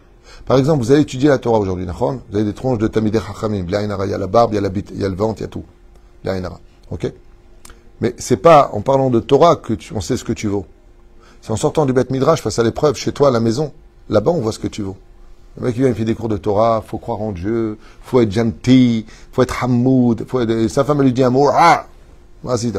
Par 0.46 0.58
exemple, 0.58 0.84
vous 0.84 0.92
allez 0.92 1.02
étudier 1.02 1.30
la 1.30 1.38
Torah 1.38 1.60
aujourd'hui, 1.60 1.86
vous 1.86 2.36
avez 2.36 2.44
des 2.44 2.54
tronches 2.54 2.78
de 2.78 2.88
Tamideh 2.88 3.20
Hachamim, 3.20 3.66
il 3.68 3.72
y 3.72 4.14
a 4.14 4.18
la 4.18 4.28
barbe, 4.28 4.54
il 4.54 4.56
y 4.56 4.58
a 4.58 4.62
la 4.62 4.70
bite, 4.70 4.92
il 4.94 5.02
y 5.02 5.06
a 5.06 5.10
le 5.10 5.16
ventre, 5.16 5.42
il 5.42 5.44
y 5.44 5.46
a 5.46 5.50
tout. 5.50 5.64
Ok? 6.92 7.12
Mais 8.02 8.16
c'est 8.18 8.38
pas 8.38 8.70
en 8.74 8.82
parlant 8.82 9.10
de 9.10 9.20
Torah 9.20 9.56
que 9.56 9.74
tu, 9.74 9.94
on 9.94 10.02
sait 10.02 10.18
ce 10.18 10.24
que 10.24 10.34
tu 10.34 10.48
vaux. 10.48 10.66
C'est 11.42 11.52
en 11.52 11.58
sortant 11.58 11.86
du 11.86 11.94
Beth 11.94 12.10
Midrash 12.10 12.42
face 12.42 12.60
à 12.60 12.64
l'épreuve, 12.64 12.96
chez 12.96 13.12
toi, 13.12 13.30
à 13.30 13.32
la 13.32 13.40
maison. 13.40 13.74
Là-bas, 14.10 14.32
on 14.32 14.42
voit 14.42 14.52
ce 14.52 14.60
que 14.60 14.68
tu 14.68 14.82
vaux. 14.82 14.98
Le 15.58 15.66
mec 15.66 15.76
qui 15.76 15.82
vient, 15.82 15.90
il 15.90 15.96
fait 15.96 16.06
des 16.06 16.16
cours 16.16 16.30
de 16.30 16.38
Torah, 16.38 16.84
faut 16.86 16.98
croire 16.98 17.22
en 17.22 17.32
Dieu, 17.32 17.78
faut 18.02 18.20
être 18.22 18.32
gentil, 18.32 19.06
faut 19.32 19.44
être 19.44 19.64
hamoud, 19.64 20.26
sa 20.68 20.84
femme 20.84 21.00
elle 21.00 21.06
lui 21.06 21.14
dit 21.14 21.24
un 21.24 21.30
mot, 21.30 21.48
ah 21.54 21.86
Vas-y, 22.44 22.74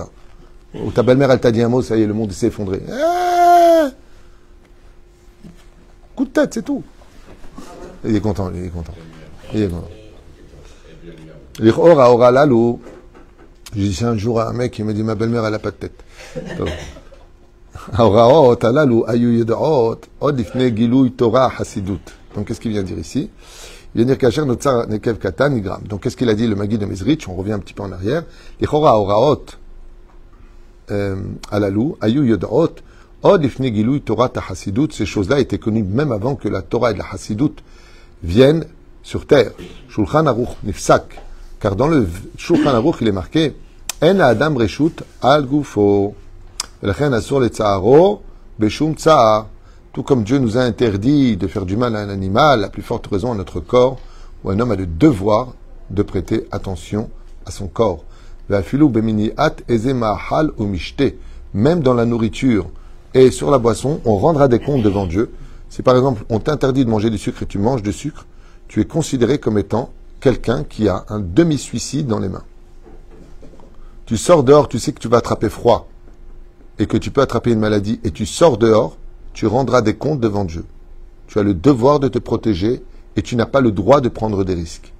Ou 0.74 0.90
ta 0.90 1.02
belle-mère, 1.02 1.30
elle 1.30 1.40
t'a 1.40 1.52
dit 1.52 1.62
un 1.62 1.68
mot, 1.68 1.82
ça 1.82 1.96
y 1.96 2.02
est, 2.02 2.06
le 2.06 2.14
monde 2.14 2.32
s'est 2.32 2.48
effondré. 2.48 2.82
Ah 2.92 3.90
Coup 6.16 6.24
de 6.24 6.30
tête, 6.30 6.54
c'est 6.54 6.62
tout. 6.62 6.82
Il 8.04 8.14
est 8.14 8.20
content, 8.20 8.50
il 8.54 8.64
est 8.64 8.68
content. 8.68 8.94
Il 9.54 9.62
est 9.62 9.68
content. 9.68 9.88
L'Ichor 11.58 12.00
à 12.00 12.11
Oralalou. 12.12 12.80
J'ai 13.75 13.88
dit 13.88 14.04
un 14.04 14.16
jour 14.16 14.40
à 14.40 14.50
un 14.50 14.52
mec 14.52 14.73
qui 14.73 14.82
m'a 14.82 14.92
dit 14.92 15.02
ma 15.02 15.14
belle-mère 15.14 15.44
elle 15.46 15.54
a 15.54 15.58
pas 15.58 15.70
de 15.70 15.76
tête. 15.76 16.04
Donc 22.34 22.46
qu'est-ce 22.46 22.61
qu'il 22.61 22.73
vient 22.73 22.82
dire 22.82 22.99
ici? 22.99 23.30
Il 23.94 23.99
vient 23.99 24.06
dire 24.06 24.18
qu'Acher 24.18 24.44
Notzar 24.44 24.88
Nekev 24.88 25.18
Katan 25.18 25.50
Nigram. 25.50 25.82
Donc 25.88 26.02
qu'est-ce 26.02 26.16
qu'il 26.16 26.28
a 26.28 26.34
dit 26.34 26.46
le 26.46 26.56
Magui 26.56 26.78
de 26.78 26.87
Mizrich? 26.87 27.28
On 27.28 27.34
revient 27.34 27.52
un 27.52 27.58
petit 27.58 27.75
peu 27.75 27.82
en 27.82 27.92
arrière. 27.92 28.25
L'Ichor 28.61 28.87
à 28.87 29.00
euh, 30.90 31.16
Alalou. 31.50 31.96
Ayu 32.00 32.26
Yodaot. 32.26 32.75
Od 33.23 33.44
Ifne 33.44 34.00
Torah 34.00 34.28
Ta 34.28 34.42
Hasidut. 34.49 34.88
Ces 34.92 35.06
choses-là 35.06 35.38
étaient 35.40 35.58
connues 35.58 35.84
même 35.84 36.12
avant 36.12 36.34
que 36.34 36.49
la 36.49 36.62
Torah 36.62 36.90
et 36.90 36.96
la 36.96 37.06
Hasidut 37.11 37.54
viennent 38.25 38.64
sur 39.02 39.26
terre. 39.26 39.52
Shulchan 39.88 40.26
Aruch 40.26 40.49
nifsak. 40.64 41.21
Car 41.61 41.76
dans 41.76 41.88
le 41.88 42.09
Shulchan 42.37 42.75
Aruch, 42.75 42.97
il 43.00 43.09
est 43.09 43.12
marqué 43.12 43.54
En 44.02 44.19
Adam 44.19 44.54
Reshut 44.54 45.02
al 45.23 45.47
Gufo. 45.47 46.14
Tout 49.93 50.02
comme 50.02 50.25
Dieu 50.25 50.38
nous 50.38 50.59
a 50.59 50.61
interdit 50.61 51.37
de 51.37 51.47
faire 51.47 51.64
du 51.64 51.76
mal 51.76 51.95
à 51.95 52.00
un 52.00 52.09
animal, 52.09 52.61
la 52.61 52.69
plus 52.69 52.83
forte 52.83 53.07
raison 53.07 53.33
à 53.33 53.37
notre 53.37 53.61
corps, 53.61 53.99
où 54.43 54.50
un 54.50 54.59
homme 54.59 54.73
a 54.73 54.76
le 54.76 54.87
devoir 54.87 55.54
de 55.90 56.02
prêter 56.02 56.47
attention 56.50 57.11
à 57.47 57.50
son 57.50 57.69
corps. 57.69 58.04
Même 61.54 61.81
dans 61.81 61.95
la 61.95 62.04
nourriture 62.04 62.66
et 63.14 63.31
sur 63.31 63.50
la 63.50 63.59
boisson, 63.59 64.00
on 64.04 64.16
rendra 64.16 64.49
des 64.49 64.59
comptes 64.59 64.83
devant 64.83 65.07
Dieu. 65.07 65.31
Si 65.75 65.83
par 65.83 65.97
exemple 65.97 66.25
on 66.28 66.38
t'interdit 66.38 66.85
de 66.85 66.90
manger 66.90 67.11
du 67.11 67.19
sucre 67.19 67.43
et 67.43 67.47
tu 67.47 67.59
manges 67.59 67.83
du 67.83 67.93
sucre, 67.93 68.26
tu 68.69 68.81
es 68.81 68.85
considéré 68.85 69.38
comme 69.38 69.59
étant 69.59 69.90
quelqu'un 70.21 70.62
qui 70.62 70.88
a 70.88 71.04
un 71.09 71.19
demi-suicide 71.19 72.07
dans 72.07 72.21
les 72.21 72.28
mains. 72.28 72.45
Tu 74.07 74.16
sors 74.16 74.45
dehors, 74.45 74.69
tu 74.69 74.78
sais 74.78 74.93
que 74.93 75.00
tu 75.00 75.09
vas 75.09 75.16
attraper 75.16 75.49
froid 75.49 75.88
et 76.78 76.87
que 76.87 76.97
tu 76.97 77.11
peux 77.11 77.23
attraper 77.23 77.50
une 77.50 77.59
maladie 77.59 77.99
et 78.04 78.12
tu 78.12 78.25
sors 78.25 78.57
dehors, 78.57 78.97
tu 79.33 79.49
rendras 79.49 79.83
des 79.83 79.97
comptes 79.97 80.21
devant 80.21 80.45
Dieu. 80.45 80.64
Tu 81.26 81.40
as 81.40 81.43
le 81.43 81.54
devoir 81.54 81.99
de 81.99 82.07
te 82.07 82.21
protéger 82.21 82.81
et 83.16 83.23
tu 83.23 83.35
n'as 83.35 83.47
pas 83.47 83.61
le 83.61 83.73
droit 83.73 84.00
de 84.00 84.09
prendre 84.09 84.45
des 84.45 84.54
risques. 84.54 84.93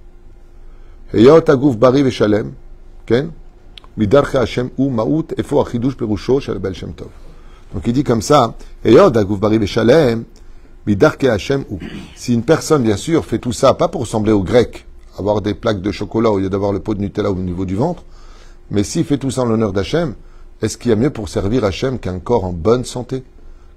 Donc 7.73 7.83
il 7.87 7.93
dit 7.93 8.03
comme 8.03 8.21
ça, 8.21 8.55
si 12.15 12.33
une 12.33 12.43
personne, 12.43 12.83
bien 12.83 12.97
sûr, 12.97 13.25
fait 13.25 13.39
tout 13.39 13.53
ça, 13.53 13.73
pas 13.73 13.87
pour 13.87 14.01
ressembler 14.01 14.31
aux 14.31 14.43
Grecs, 14.43 14.85
avoir 15.17 15.41
des 15.41 15.53
plaques 15.53 15.81
de 15.81 15.91
chocolat 15.91 16.29
au 16.29 16.39
lieu 16.39 16.49
d'avoir 16.49 16.71
le 16.71 16.79
pot 16.79 16.93
de 16.93 17.01
Nutella 17.01 17.31
au 17.31 17.35
niveau 17.35 17.65
du 17.65 17.75
ventre, 17.75 18.03
mais 18.69 18.83
s'il 18.83 19.03
fait 19.03 19.17
tout 19.17 19.31
ça 19.31 19.41
en 19.41 19.45
l'honneur 19.45 19.73
d'Hachem, 19.73 20.15
est-ce 20.61 20.77
qu'il 20.77 20.89
y 20.89 20.93
a 20.93 20.95
mieux 20.95 21.09
pour 21.09 21.29
servir 21.29 21.63
Hachem 21.63 21.99
qu'un 21.99 22.19
corps 22.19 22.45
en 22.45 22.53
bonne 22.53 22.85
santé? 22.85 23.23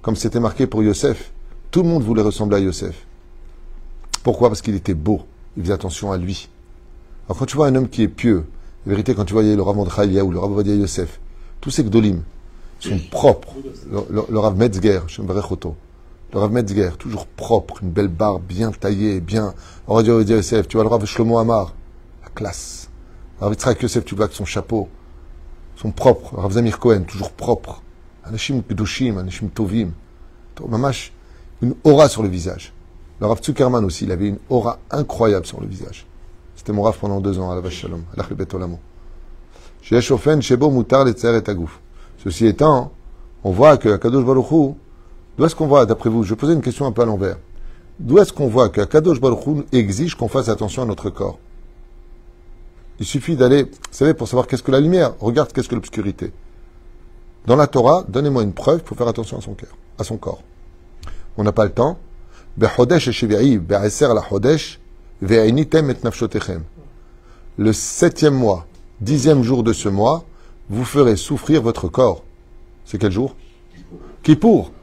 Comme 0.01 0.15
c'était 0.15 0.39
marqué 0.39 0.65
pour 0.65 0.81
Yosef. 0.81 1.31
Tout 1.71 1.83
le 1.83 1.89
monde 1.89 2.03
voulait 2.03 2.21
ressembler 2.21 2.57
à 2.57 2.59
Yosef. 2.59 3.05
Pourquoi? 4.23 4.49
Parce 4.49 4.61
qu'il 4.61 4.75
était 4.75 4.93
beau. 4.93 5.21
Il 5.57 5.63
faisait 5.63 5.73
attention 5.73 6.11
à 6.11 6.17
lui. 6.17 6.47
Alors 7.27 7.37
quand 7.37 7.45
tu 7.45 7.57
vois 7.57 7.67
un 7.67 7.75
homme 7.75 7.89
qui 7.89 8.03
est 8.03 8.07
pieux, 8.07 8.45
en 8.87 8.89
vérité, 8.89 9.13
quand 9.13 9.25
tu 9.25 9.33
voyais 9.33 9.55
le 9.55 9.61
Rav 9.61 9.75
Mordechai 9.75 10.21
ou 10.21 10.31
le 10.31 10.39
Rav 10.39 10.65
Yosef, 10.65 11.19
tous 11.59 11.69
ces 11.69 11.83
Gdolim 11.83 12.21
sont 12.79 12.97
propres. 13.11 13.53
Le, 13.91 14.39
Rav 14.39 14.57
Metzger, 14.57 15.01
le 16.31 16.39
Rav 16.39 16.51
Metzger, 16.51 16.91
toujours 16.99 17.25
propre, 17.25 17.81
une 17.81 17.89
belle 17.89 18.07
barbe 18.07 18.43
bien 18.43 18.71
taillée, 18.71 19.19
bien. 19.19 19.53
Rav 19.87 20.05
Yosef, 20.05 20.67
tu 20.67 20.77
vois 20.77 20.83
le 20.83 20.89
Rav 20.89 21.03
Shlomo 21.05 21.39
Amar, 21.39 21.73
la 22.23 22.29
classe. 22.29 22.89
Le 23.39 23.45
Rav 23.45 23.53
Yitzhak 23.53 23.81
Yosef, 23.81 24.05
tu 24.05 24.15
vois 24.15 24.25
avec 24.25 24.35
son 24.35 24.45
chapeau, 24.45 24.89
sont 25.75 25.91
propres. 25.91 26.35
Rav 26.35 26.51
Zamir 26.51 26.77
Cohen, 26.79 27.01
toujours 27.01 27.31
propre. 27.31 27.81
Anashim 28.25 28.61
Kedoshim, 28.61 29.17
Anashim 29.17 29.49
Tovim. 29.49 29.91
Mamash, 30.67 31.13
une 31.61 31.73
aura 31.85 32.09
sur 32.09 32.21
le 32.21 32.27
visage. 32.27 32.73
Le 33.21 33.27
Rav 33.27 33.41
Zuckerman 33.41 33.83
aussi, 33.85 34.03
il 34.03 34.11
avait 34.11 34.27
une 34.27 34.39
aura 34.49 34.79
incroyable 34.91 35.45
sur 35.45 35.61
le 35.61 35.67
visage. 35.67 36.05
C'était 36.55 36.73
mon 36.73 36.83
Rav 36.83 36.97
pendant 36.99 37.21
deux 37.21 37.39
ans 37.39 37.49
à 37.49 37.55
la 37.55 37.61
Vache 37.61 37.85
à 37.85 38.17
l'Achibet 38.17 38.53
Olamo. 38.53 38.79
Shebo 39.81 40.69
Mutar 40.69 41.07
et 41.07 41.15
Agouf. 41.47 41.79
Ceci 42.23 42.45
étant, 42.45 42.91
on 43.43 43.51
voit 43.51 43.77
que 43.77 43.95
Kadosh 43.95 44.25
Baruch 44.25 44.75
d'où 45.39 45.45
est-ce 45.45 45.55
qu'on 45.55 45.67
voit 45.67 45.85
d'après 45.85 46.09
vous 46.09 46.23
Je 46.23 46.35
posais 46.35 46.51
une 46.51 46.61
question 46.61 46.85
un 46.85 46.91
peu 46.91 47.01
à 47.01 47.05
l'envers. 47.05 47.37
D'où 47.97 48.19
est-ce 48.19 48.33
qu'on 48.33 48.49
voit 48.49 48.67
qu'Akadosh 48.67 49.21
Baruch 49.21 49.65
exige 49.71 50.15
qu'on 50.15 50.27
fasse 50.27 50.49
attention 50.49 50.81
à 50.81 50.85
notre 50.85 51.09
corps? 51.09 51.39
Il 52.99 53.05
suffit 53.05 53.37
d'aller, 53.37 53.63
vous 53.63 53.69
savez, 53.89 54.13
pour 54.13 54.27
savoir 54.27 54.47
qu'est-ce 54.47 54.63
que 54.63 54.71
la 54.71 54.81
lumière, 54.81 55.13
regarde 55.21 55.53
qu'est-ce 55.53 55.69
que 55.69 55.75
l'obscurité. 55.75 56.33
Dans 57.47 57.55
la 57.55 57.67
Torah, 57.67 58.03
donnez-moi 58.09 58.43
une 58.43 58.51
preuve, 58.51 58.81
faut 58.83 58.95
faire 58.95 59.07
attention 59.07 59.39
à 59.97 60.03
son 60.03 60.17
corps. 60.17 60.43
On 61.37 61.43
n'a 61.45 61.53
pas 61.53 61.63
le 61.63 61.71
temps. 61.71 61.97
Le 67.57 67.73
septième 67.73 68.33
mois, 68.33 68.65
dixième 68.99 69.43
jour 69.43 69.63
de 69.63 69.71
ce 69.71 69.87
mois, 69.87 70.25
vous 70.69 70.83
ferez 70.83 71.15
souffrir 71.15 71.61
votre 71.61 71.87
corps. 71.87 72.25
C'est 72.83 72.97
quel 72.97 73.13
jour? 73.13 73.37
Kippour. 74.21 74.73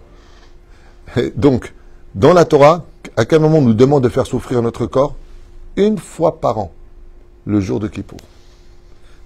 Donc, 1.36 1.74
dans 2.14 2.32
la 2.32 2.44
Torah, 2.44 2.84
à 3.16 3.24
quel 3.24 3.40
moment 3.40 3.58
on 3.58 3.62
nous 3.62 3.74
demande 3.74 4.02
de 4.02 4.08
faire 4.08 4.26
souffrir 4.26 4.62
notre 4.62 4.86
corps 4.86 5.14
Une 5.76 5.98
fois 5.98 6.40
par 6.40 6.58
an, 6.58 6.72
le 7.44 7.60
jour 7.60 7.80
de 7.80 7.88
Kippour. 7.88 8.18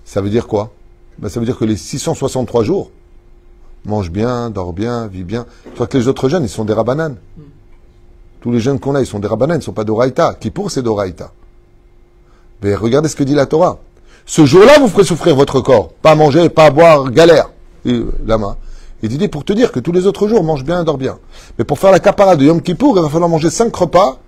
Ça 0.04 0.20
veut 0.20 0.30
dire 0.30 0.46
quoi? 0.46 0.72
Ben, 1.18 1.28
Ça 1.28 1.40
veut 1.40 1.46
dire 1.46 1.56
que 1.56 1.64
les 1.64 1.76
663 1.76 2.64
jours, 2.64 2.90
mange 3.84 4.10
bien, 4.10 4.50
dors 4.50 4.72
bien, 4.72 5.06
vis 5.06 5.24
bien. 5.24 5.46
Soit 5.76 5.86
que 5.86 5.98
les 5.98 6.08
autres 6.08 6.28
jeunes, 6.28 6.44
ils 6.44 6.48
sont 6.48 6.64
des 6.64 6.72
rabananes. 6.72 7.16
Tous 8.40 8.50
les 8.50 8.60
jeunes 8.60 8.80
qu'on 8.80 8.94
a, 8.94 9.00
ils 9.00 9.06
sont 9.06 9.18
des 9.18 9.28
rabananes, 9.28 9.58
ils 9.58 9.60
ne 9.60 9.64
sont 9.64 9.72
pas 9.72 9.84
d'Oraïta. 9.84 10.34
Kippour, 10.34 10.70
c'est 10.70 10.82
d'Oraïta. 10.82 11.32
Mais 12.62 12.74
regardez 12.74 13.08
ce 13.08 13.16
que 13.16 13.24
dit 13.24 13.34
la 13.34 13.46
Torah. 13.46 13.78
Ce 14.26 14.44
jour-là, 14.44 14.78
vous 14.78 14.88
ferez 14.88 15.04
souffrir 15.04 15.34
votre 15.34 15.60
corps. 15.60 15.92
Pas 16.02 16.14
manger, 16.14 16.48
pas 16.48 16.70
boire, 16.70 17.10
galère. 17.10 17.50
Et, 17.84 18.02
lama. 18.26 18.56
Il 19.02 19.16
dit 19.16 19.28
pour 19.28 19.44
te 19.44 19.52
dire 19.52 19.72
que 19.72 19.80
tous 19.80 19.92
les 19.92 20.06
autres 20.06 20.28
jours, 20.28 20.44
mange 20.44 20.64
bien, 20.64 20.84
dors 20.84 20.98
bien. 20.98 21.18
Mais 21.58 21.64
pour 21.64 21.78
faire 21.78 21.90
la 21.90 22.00
capara 22.00 22.36
de 22.36 22.44
Yom 22.44 22.60
Kippour, 22.60 22.96
il 22.98 23.02
va 23.02 23.08
falloir 23.08 23.30
manger 23.30 23.50
cinq 23.50 23.74
repas 23.74 24.18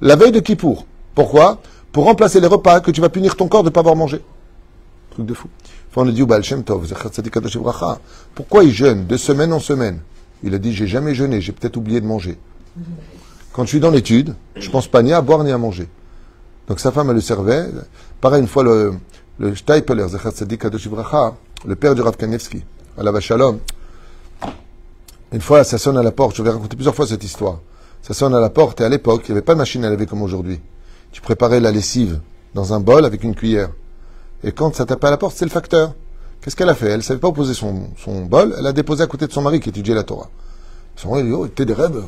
la 0.00 0.16
veille 0.16 0.32
de 0.32 0.40
Kippour. 0.40 0.86
Pourquoi? 1.14 1.60
Pour 1.92 2.04
remplacer 2.04 2.40
les 2.40 2.46
repas 2.46 2.80
que 2.80 2.90
tu 2.90 3.00
vas 3.00 3.08
punir 3.08 3.36
ton 3.36 3.48
corps 3.48 3.62
de 3.62 3.68
ne 3.68 3.72
pas 3.72 3.80
avoir 3.80 3.96
mangé. 3.96 4.20
Truc 5.10 5.26
de 5.26 5.34
fou. 5.34 5.48
On 5.96 6.04
dit 6.06 6.24
Pourquoi 8.34 8.64
il 8.64 8.72
jeûne 8.72 9.06
de 9.06 9.16
semaine 9.16 9.52
en 9.52 9.58
semaine? 9.58 10.00
Il 10.42 10.54
a 10.54 10.58
dit 10.58 10.72
J'ai 10.72 10.86
jamais 10.86 11.14
jeûné, 11.14 11.40
j'ai 11.40 11.52
peut-être 11.52 11.76
oublié 11.76 12.00
de 12.00 12.06
manger. 12.06 12.38
Quand 13.52 13.64
je 13.64 13.70
suis 13.70 13.80
dans 13.80 13.90
l'étude, 13.90 14.34
je 14.54 14.70
pense 14.70 14.86
pas 14.86 15.02
ni 15.02 15.12
à 15.12 15.20
boire 15.20 15.42
ni 15.42 15.50
à 15.50 15.58
manger. 15.58 15.88
Donc 16.68 16.78
sa 16.78 16.92
femme, 16.92 17.10
le 17.10 17.20
servait. 17.20 17.66
Pareil, 18.20 18.40
une 18.40 18.46
fois, 18.46 18.62
le, 18.62 18.94
le 19.40 19.52
le 21.66 21.74
père 21.74 21.94
du 21.94 22.00
Rav 22.00 22.16
Kanevski, 22.16 22.64
à 22.96 23.02
la 23.02 23.10
Vachalom, 23.10 23.58
une 25.32 25.40
fois, 25.40 25.64
ça 25.64 25.78
sonne 25.78 25.96
à 25.96 26.02
la 26.02 26.10
porte. 26.10 26.36
Je 26.36 26.42
vais 26.42 26.50
raconter 26.50 26.76
plusieurs 26.76 26.94
fois 26.94 27.06
cette 27.06 27.24
histoire. 27.24 27.60
Ça 28.02 28.14
sonne 28.14 28.34
à 28.34 28.40
la 28.40 28.50
porte 28.50 28.80
et 28.80 28.84
à 28.84 28.88
l'époque, 28.88 29.22
il 29.28 29.32
n'y 29.32 29.38
avait 29.38 29.44
pas 29.44 29.54
de 29.54 29.58
machine 29.58 29.84
à 29.84 29.90
laver 29.90 30.06
comme 30.06 30.22
aujourd'hui. 30.22 30.60
Tu 31.12 31.20
préparais 31.20 31.60
la 31.60 31.70
lessive 31.70 32.20
dans 32.54 32.72
un 32.72 32.80
bol 32.80 33.04
avec 33.04 33.22
une 33.22 33.34
cuillère. 33.34 33.70
Et 34.42 34.52
quand 34.52 34.74
ça 34.74 34.86
tapait 34.86 35.06
à 35.06 35.10
la 35.10 35.16
porte, 35.18 35.36
c'est 35.36 35.44
le 35.44 35.50
facteur. 35.50 35.94
Qu'est-ce 36.40 36.56
qu'elle 36.56 36.70
a 36.70 36.74
fait? 36.74 36.88
Elle 36.88 36.98
ne 36.98 37.02
savait 37.02 37.20
pas 37.20 37.30
poser 37.30 37.52
son, 37.54 37.90
bol, 38.26 38.54
elle 38.58 38.66
a 38.66 38.72
déposé 38.72 39.02
à 39.02 39.06
côté 39.06 39.26
de 39.26 39.32
son 39.32 39.42
mari 39.42 39.60
qui 39.60 39.68
étudiait 39.68 39.94
la 39.94 40.04
Torah. 40.04 40.30
Son 40.96 41.10
mari 41.10 41.24
dit 41.24 41.32
Oh, 41.32 41.46
t'es 41.46 41.66
des 41.66 41.74
rêves. 41.74 42.02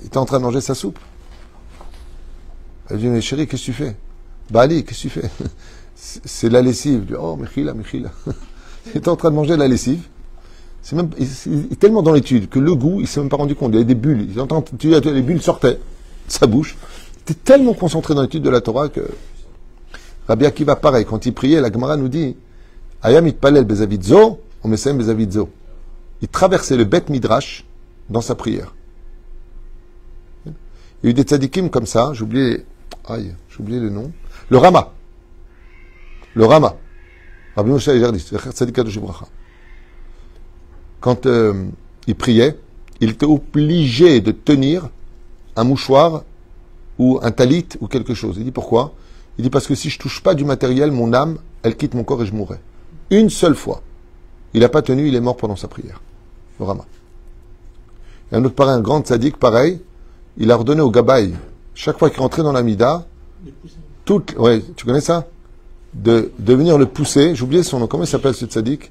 Il 0.00 0.06
était 0.06 0.18
en 0.18 0.24
train 0.24 0.38
de 0.38 0.42
manger 0.42 0.60
sa 0.60 0.74
soupe. 0.74 0.98
Elle 2.88 2.98
dit 2.98 3.08
Mais 3.08 3.20
chérie, 3.20 3.46
qu'est-ce 3.46 3.66
que 3.66 3.66
tu 3.66 3.72
fais? 3.74 3.96
Bali, 4.50 4.84
qu'est-ce 4.84 5.04
que 5.04 5.08
tu 5.08 5.20
fais? 5.20 5.30
C'est 6.02 6.48
la 6.48 6.62
lessive. 6.62 7.16
Oh, 7.18 7.36
Mechila, 7.36 7.74
Mechila. 7.74 8.10
il 8.86 8.96
est 8.96 9.08
en 9.08 9.16
train 9.16 9.30
de 9.30 9.36
manger 9.36 9.56
la 9.56 9.68
lessive. 9.68 10.02
C'est 10.82 10.96
même, 10.96 11.10
il, 11.16 11.72
est 11.72 11.78
tellement 11.78 12.02
dans 12.02 12.12
l'étude 12.12 12.48
que 12.48 12.58
le 12.58 12.74
goût, 12.74 13.00
il 13.00 13.06
s'est 13.06 13.20
même 13.20 13.28
pas 13.28 13.36
rendu 13.36 13.54
compte. 13.54 13.70
Il 13.70 13.74
y 13.74 13.76
avait 13.76 13.84
des 13.84 13.94
bulles. 13.94 14.26
Il 14.28 14.40
entend, 14.40 14.64
les 14.82 15.22
bulles 15.22 15.40
sortaient 15.40 15.74
de 15.74 15.78
sa 16.26 16.46
bouche. 16.48 16.76
Il 17.14 17.20
était 17.32 17.40
tellement 17.44 17.74
concentré 17.74 18.14
dans 18.14 18.22
l'étude 18.22 18.42
de 18.42 18.50
la 18.50 18.60
Torah 18.60 18.88
que 18.88 19.00
Rabbi 20.26 20.44
Akiva, 20.44 20.74
pareil, 20.74 21.04
quand 21.04 21.24
il 21.24 21.34
priait, 21.34 21.60
la 21.60 21.70
Gemara 21.70 21.96
nous 21.96 22.08
dit 22.08 22.36
Ayam 23.00 23.26
itpalel 23.28 23.64
bezavidzo, 23.64 24.40
on 24.64 24.68
bezavidzo. 24.68 25.50
Il 26.20 26.28
traversait 26.28 26.76
le 26.76 26.84
Bet 26.84 27.04
Midrash 27.10 27.64
dans 28.10 28.20
sa 28.20 28.34
prière. 28.34 28.74
Il 30.46 30.52
y 31.04 31.06
a 31.06 31.10
eu 31.10 31.14
des 31.14 31.22
tzadikim 31.22 31.68
comme 31.68 31.86
ça, 31.86 32.12
j'ai 32.12 32.22
oublié, 32.22 32.64
aïe, 33.08 33.34
j'ai 33.50 33.60
oublié 33.60 33.80
le 33.80 33.90
nom. 33.90 34.10
Le 34.48 34.58
Rama 34.58 34.92
le 36.34 36.44
Rama, 36.44 36.76
Rabbi 37.56 37.70
Moshe 37.70 37.88
quand 41.00 41.26
euh, 41.26 41.64
il 42.06 42.14
priait, 42.14 42.56
il 43.00 43.10
était 43.10 43.26
obligé 43.26 44.20
de 44.20 44.30
tenir 44.30 44.88
un 45.56 45.64
mouchoir 45.64 46.22
ou 46.98 47.18
un 47.22 47.32
talit 47.32 47.66
ou 47.80 47.88
quelque 47.88 48.14
chose. 48.14 48.36
Il 48.38 48.44
dit 48.44 48.52
pourquoi? 48.52 48.94
Il 49.36 49.42
dit 49.42 49.50
parce 49.50 49.66
que 49.66 49.74
si 49.74 49.90
je 49.90 49.98
touche 49.98 50.22
pas 50.22 50.34
du 50.34 50.44
matériel, 50.44 50.92
mon 50.92 51.12
âme, 51.12 51.38
elle 51.62 51.76
quitte 51.76 51.94
mon 51.94 52.04
corps 52.04 52.22
et 52.22 52.26
je 52.26 52.32
mourrai. 52.32 52.58
Une 53.10 53.28
seule 53.28 53.56
fois. 53.56 53.82
Il 54.54 54.60
n'a 54.60 54.68
pas 54.68 54.82
tenu, 54.82 55.08
il 55.08 55.14
est 55.14 55.20
mort 55.20 55.36
pendant 55.36 55.56
sa 55.56 55.66
prière. 55.66 56.00
Le 56.60 56.66
Rama. 56.66 56.84
Et 58.30 58.36
un 58.36 58.44
autre 58.44 58.54
pareil, 58.54 58.74
un 58.74 58.80
grand 58.80 59.04
sadique, 59.04 59.38
pareil, 59.38 59.80
il 60.36 60.50
a 60.50 60.54
ordonné 60.54 60.80
au 60.82 60.90
Gabaï, 60.90 61.34
chaque 61.74 61.98
fois 61.98 62.10
qu'il 62.10 62.20
rentrait 62.20 62.42
dans 62.42 62.52
la 62.52 62.62
Mida, 62.62 63.06
toute, 64.04 64.34
ouais, 64.38 64.62
tu 64.76 64.86
connais 64.86 65.00
ça? 65.00 65.26
De, 65.94 66.32
de 66.38 66.54
venir 66.54 66.78
le 66.78 66.86
pousser. 66.86 67.34
J'ai 67.34 67.42
oublié 67.42 67.62
son 67.62 67.78
nom. 67.78 67.86
Comment 67.86 68.04
il 68.04 68.08
s'appelle 68.08 68.34
ce 68.34 68.46
tzaddik 68.46 68.90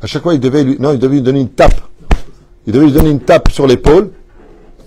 À 0.00 0.06
chaque 0.06 0.22
fois, 0.22 0.34
il 0.34 0.40
devait 0.40 0.64
lui, 0.64 0.76
non, 0.78 0.92
il 0.92 0.98
devait 0.98 1.16
lui 1.16 1.22
donner 1.22 1.40
une 1.40 1.50
tape. 1.50 1.80
Il 2.66 2.72
devait 2.72 2.86
lui 2.86 2.92
donner 2.92 3.10
une 3.10 3.20
tape 3.20 3.50
sur 3.50 3.66
l'épaule 3.66 4.10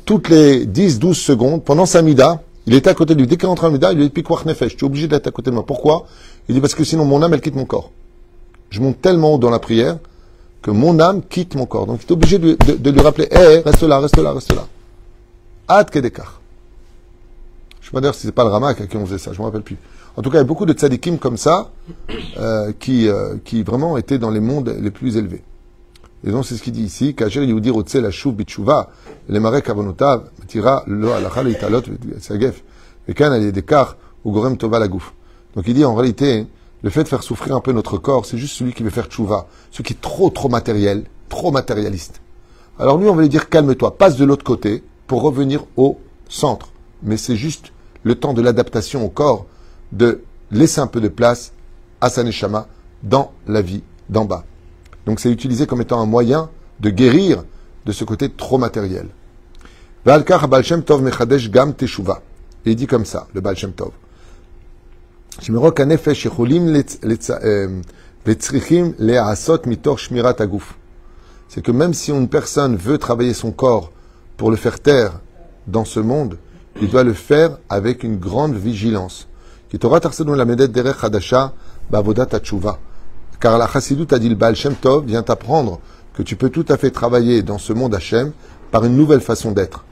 toutes 0.05 0.29
les 0.29 0.65
10-12 0.65 1.13
secondes 1.13 1.63
pendant 1.63 1.85
sa 1.85 2.01
mida. 2.01 2.41
Il 2.67 2.73
était 2.73 2.89
à 2.89 2.93
côté 2.93 3.15
de 3.15 3.19
lui. 3.19 3.27
Dès 3.27 3.37
qu'il 3.37 3.47
rentre 3.47 3.65
en 3.65 3.71
mida, 3.71 3.91
il 3.91 3.97
lui 3.97 4.05
dit 4.05 4.09
Pikwach 4.09 4.45
Nefesh, 4.45 4.77
tu 4.77 4.85
es 4.85 4.87
obligé 4.87 5.07
d'être 5.07 5.27
à 5.27 5.31
côté 5.31 5.49
de 5.49 5.55
moi. 5.55 5.65
Pourquoi? 5.65 6.07
Il 6.47 6.55
dit 6.55 6.61
parce 6.61 6.75
que 6.75 6.83
sinon 6.83 7.05
mon 7.05 7.21
âme, 7.21 7.33
elle 7.33 7.41
quitte 7.41 7.55
mon 7.55 7.65
corps. 7.65 7.91
Je 8.69 8.79
monte 8.81 9.01
tellement 9.01 9.33
haut 9.33 9.37
dans 9.37 9.49
la 9.49 9.59
prière 9.59 9.97
que 10.61 10.71
mon 10.71 10.99
âme 10.99 11.21
quitte 11.21 11.55
mon 11.55 11.65
corps. 11.65 11.85
Donc 11.85 12.01
il 12.03 12.07
est 12.07 12.11
obligé 12.11 12.39
de, 12.39 12.55
de, 12.55 12.89
lui 12.89 13.01
rappeler 13.01 13.27
Hé, 13.31 13.59
reste 13.59 13.83
là, 13.83 13.99
reste 13.99 14.17
là, 14.17 14.33
reste 14.33 14.53
là. 14.53 14.67
Ad 15.67 15.89
Kedekar. 15.89 16.41
Je 17.81 17.85
ne 17.85 17.85
sais 17.85 17.91
pas 17.91 18.01
d'ailleurs 18.01 18.15
si 18.15 18.21
c'est 18.25 18.31
pas 18.31 18.43
le 18.43 18.49
Ramak 18.49 18.81
à 18.81 18.87
qui 18.87 18.97
on 18.97 19.05
faisait 19.05 19.19
ça, 19.19 19.31
je 19.31 19.37
ne 19.37 19.41
me 19.41 19.45
rappelle 19.45 19.61
plus. 19.61 19.77
En 20.17 20.21
tout 20.21 20.29
cas, 20.29 20.37
il 20.37 20.41
y 20.41 20.41
a 20.41 20.45
beaucoup 20.45 20.65
de 20.65 20.73
tzadikim 20.73 21.17
comme 21.17 21.37
ça 21.37 21.71
euh, 22.37 22.71
qui, 22.79 23.07
euh, 23.09 23.35
qui 23.43 23.63
vraiment 23.63 23.97
étaient 23.97 24.17
dans 24.17 24.31
les 24.31 24.39
mondes 24.39 24.75
les 24.79 24.91
plus 24.91 25.17
élevés. 25.17 25.43
Et 26.25 26.31
donc, 26.31 26.45
c'est 26.45 26.55
ce 26.55 26.63
qu'il 26.63 26.73
dit 26.73 26.83
ici, 26.83 27.13
Kajer 27.13 27.45
Yehudi 27.45 27.69
Rotze 27.69 27.95
la 27.95 28.11
Shuv 28.11 28.33
Bitshuva, 28.33 28.89
le 29.27 29.39
Marek 29.39 29.69
Avonotav, 29.69 30.29
Tira 30.47 30.83
Lo 30.87 31.11
Alacha 31.11 31.43
Leitalot 31.43 31.81
Sagef, 32.19 32.63
et 33.07 33.23
al 33.23 33.53
ou 34.23 34.55
Tova 34.55 34.79
la 34.79 34.87
Gouf. 34.87 35.13
Donc, 35.55 35.65
il 35.67 35.73
dit 35.73 35.85
en 35.85 35.93
réalité, 35.93 36.47
le 36.81 36.89
fait 36.89 37.03
de 37.03 37.07
faire 37.07 37.23
souffrir 37.23 37.55
un 37.55 37.59
peu 37.59 37.73
notre 37.73 37.97
corps, 37.97 38.25
c'est 38.25 38.37
juste 38.37 38.55
celui 38.55 38.73
qui 38.73 38.83
veut 38.83 38.89
faire 38.89 39.07
tchouva, 39.07 39.47
celui 39.71 39.83
qui 39.83 39.93
est 39.93 40.01
trop, 40.01 40.29
trop 40.29 40.49
matériel, 40.49 41.03
trop 41.29 41.51
matérialiste. 41.51 42.21
Alors 42.77 42.97
lui, 42.97 43.07
on 43.07 43.15
va 43.15 43.21
lui 43.21 43.29
dire 43.29 43.49
calme-toi, 43.49 43.97
passe 43.97 44.17
de 44.17 44.25
l'autre 44.25 44.43
côté 44.43 44.83
pour 45.07 45.21
revenir 45.21 45.65
au 45.77 45.97
centre. 46.29 46.69
Mais 47.03 47.17
c'est 47.17 47.35
juste 47.35 47.71
le 48.03 48.15
temps 48.15 48.33
de 48.33 48.41
l'adaptation 48.41 49.05
au 49.05 49.09
corps 49.09 49.45
de 49.91 50.23
laisser 50.51 50.81
un 50.81 50.87
peu 50.87 51.01
de 51.01 51.07
place 51.07 51.53
à 52.01 52.09
sa 52.09 52.23
neshama 52.23 52.67
dans 53.03 53.31
la 53.47 53.61
vie 53.61 53.83
d'en 54.09 54.25
bas. 54.25 54.45
Donc 55.05 55.19
c'est 55.19 55.31
utilisé 55.31 55.67
comme 55.67 55.81
étant 55.81 55.99
un 55.99 56.05
moyen 56.05 56.49
de 56.79 56.89
guérir 56.89 57.43
de 57.85 57.91
ce 57.91 58.03
côté 58.03 58.29
trop 58.29 58.57
matériel. 58.57 59.07
il 62.65 62.75
dit 62.75 62.87
comme 62.87 63.05
ça, 63.05 63.27
le 63.33 63.41
Baal 63.41 63.55
Shem 63.55 63.73
Tov. 63.73 63.91
C'est 71.47 71.61
que 71.61 71.71
même 71.71 71.93
si 71.93 72.11
une 72.11 72.27
personne 72.27 72.75
veut 72.75 72.97
travailler 72.97 73.33
son 73.33 73.51
corps 73.51 73.91
pour 74.37 74.49
le 74.49 74.57
faire 74.57 74.79
taire 74.79 75.19
dans 75.67 75.85
ce 75.85 75.99
monde, 75.99 76.37
il 76.81 76.89
doit 76.89 77.03
le 77.03 77.13
faire 77.13 77.57
avec 77.69 78.03
une 78.03 78.17
grande 78.17 78.55
vigilance. 78.55 79.27
Car 83.39 83.57
la 83.57 83.67
Chassidut 83.67 84.07
a 84.11 84.19
dit 84.19 84.29
le 84.29 84.35
Baal 84.35 84.55
Shem 84.55 84.75
Tov 84.75 85.05
vient 85.05 85.25
apprendre 85.27 85.79
que 86.13 86.23
tu 86.23 86.35
peux 86.35 86.49
tout 86.49 86.65
à 86.69 86.77
fait 86.77 86.91
travailler 86.91 87.43
dans 87.43 87.57
ce 87.57 87.73
monde 87.73 87.93
Hachem 87.93 88.31
par 88.71 88.85
une 88.85 88.95
nouvelle 88.95 89.21
façon 89.21 89.51
d'être. 89.51 89.83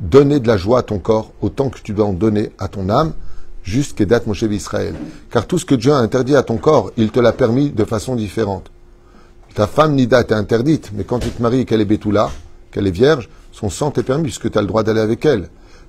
Donner 0.00 0.40
de 0.40 0.46
la 0.46 0.56
joie 0.56 0.80
à 0.80 0.82
ton 0.82 0.98
corps 0.98 1.32
autant 1.40 1.70
que 1.70 1.80
tu 1.80 1.92
dois 1.92 2.06
en 2.06 2.12
donner 2.12 2.52
à 2.58 2.68
ton 2.68 2.88
âme, 2.88 3.12
juste 3.62 4.02
date 4.02 4.26
Moshe 4.26 4.42
Israël. 4.42 4.94
Car 5.30 5.46
tout 5.46 5.58
ce 5.58 5.64
que 5.64 5.74
Dieu 5.74 5.92
a 5.92 5.98
interdit 5.98 6.36
à 6.36 6.42
ton 6.42 6.56
corps, 6.56 6.92
il 6.96 7.10
te 7.10 7.20
l'a 7.20 7.32
permis 7.32 7.70
de 7.70 7.84
façon 7.84 8.14
différente. 8.14 8.70
Ta 9.54 9.66
femme 9.66 9.94
Nida 9.94 10.20
est 10.20 10.32
interdite, 10.32 10.92
mais 10.94 11.04
quand 11.04 11.18
tu 11.18 11.30
te 11.30 11.42
maries 11.42 11.60
et 11.60 11.64
qu'elle 11.64 11.80
est 11.80 11.86
Betula, 11.86 12.30
qu'elle 12.70 12.86
est 12.86 12.90
vierge, 12.90 13.28
son 13.50 13.68
sang 13.68 13.90
t'est 13.90 14.02
permis 14.02 14.24
puisque 14.24 14.50
tu 14.50 14.56
as 14.56 14.62
le 14.62 14.66
droit 14.66 14.82
d'aller 14.82 15.00
avec 15.00 15.26
elle. 15.26 15.50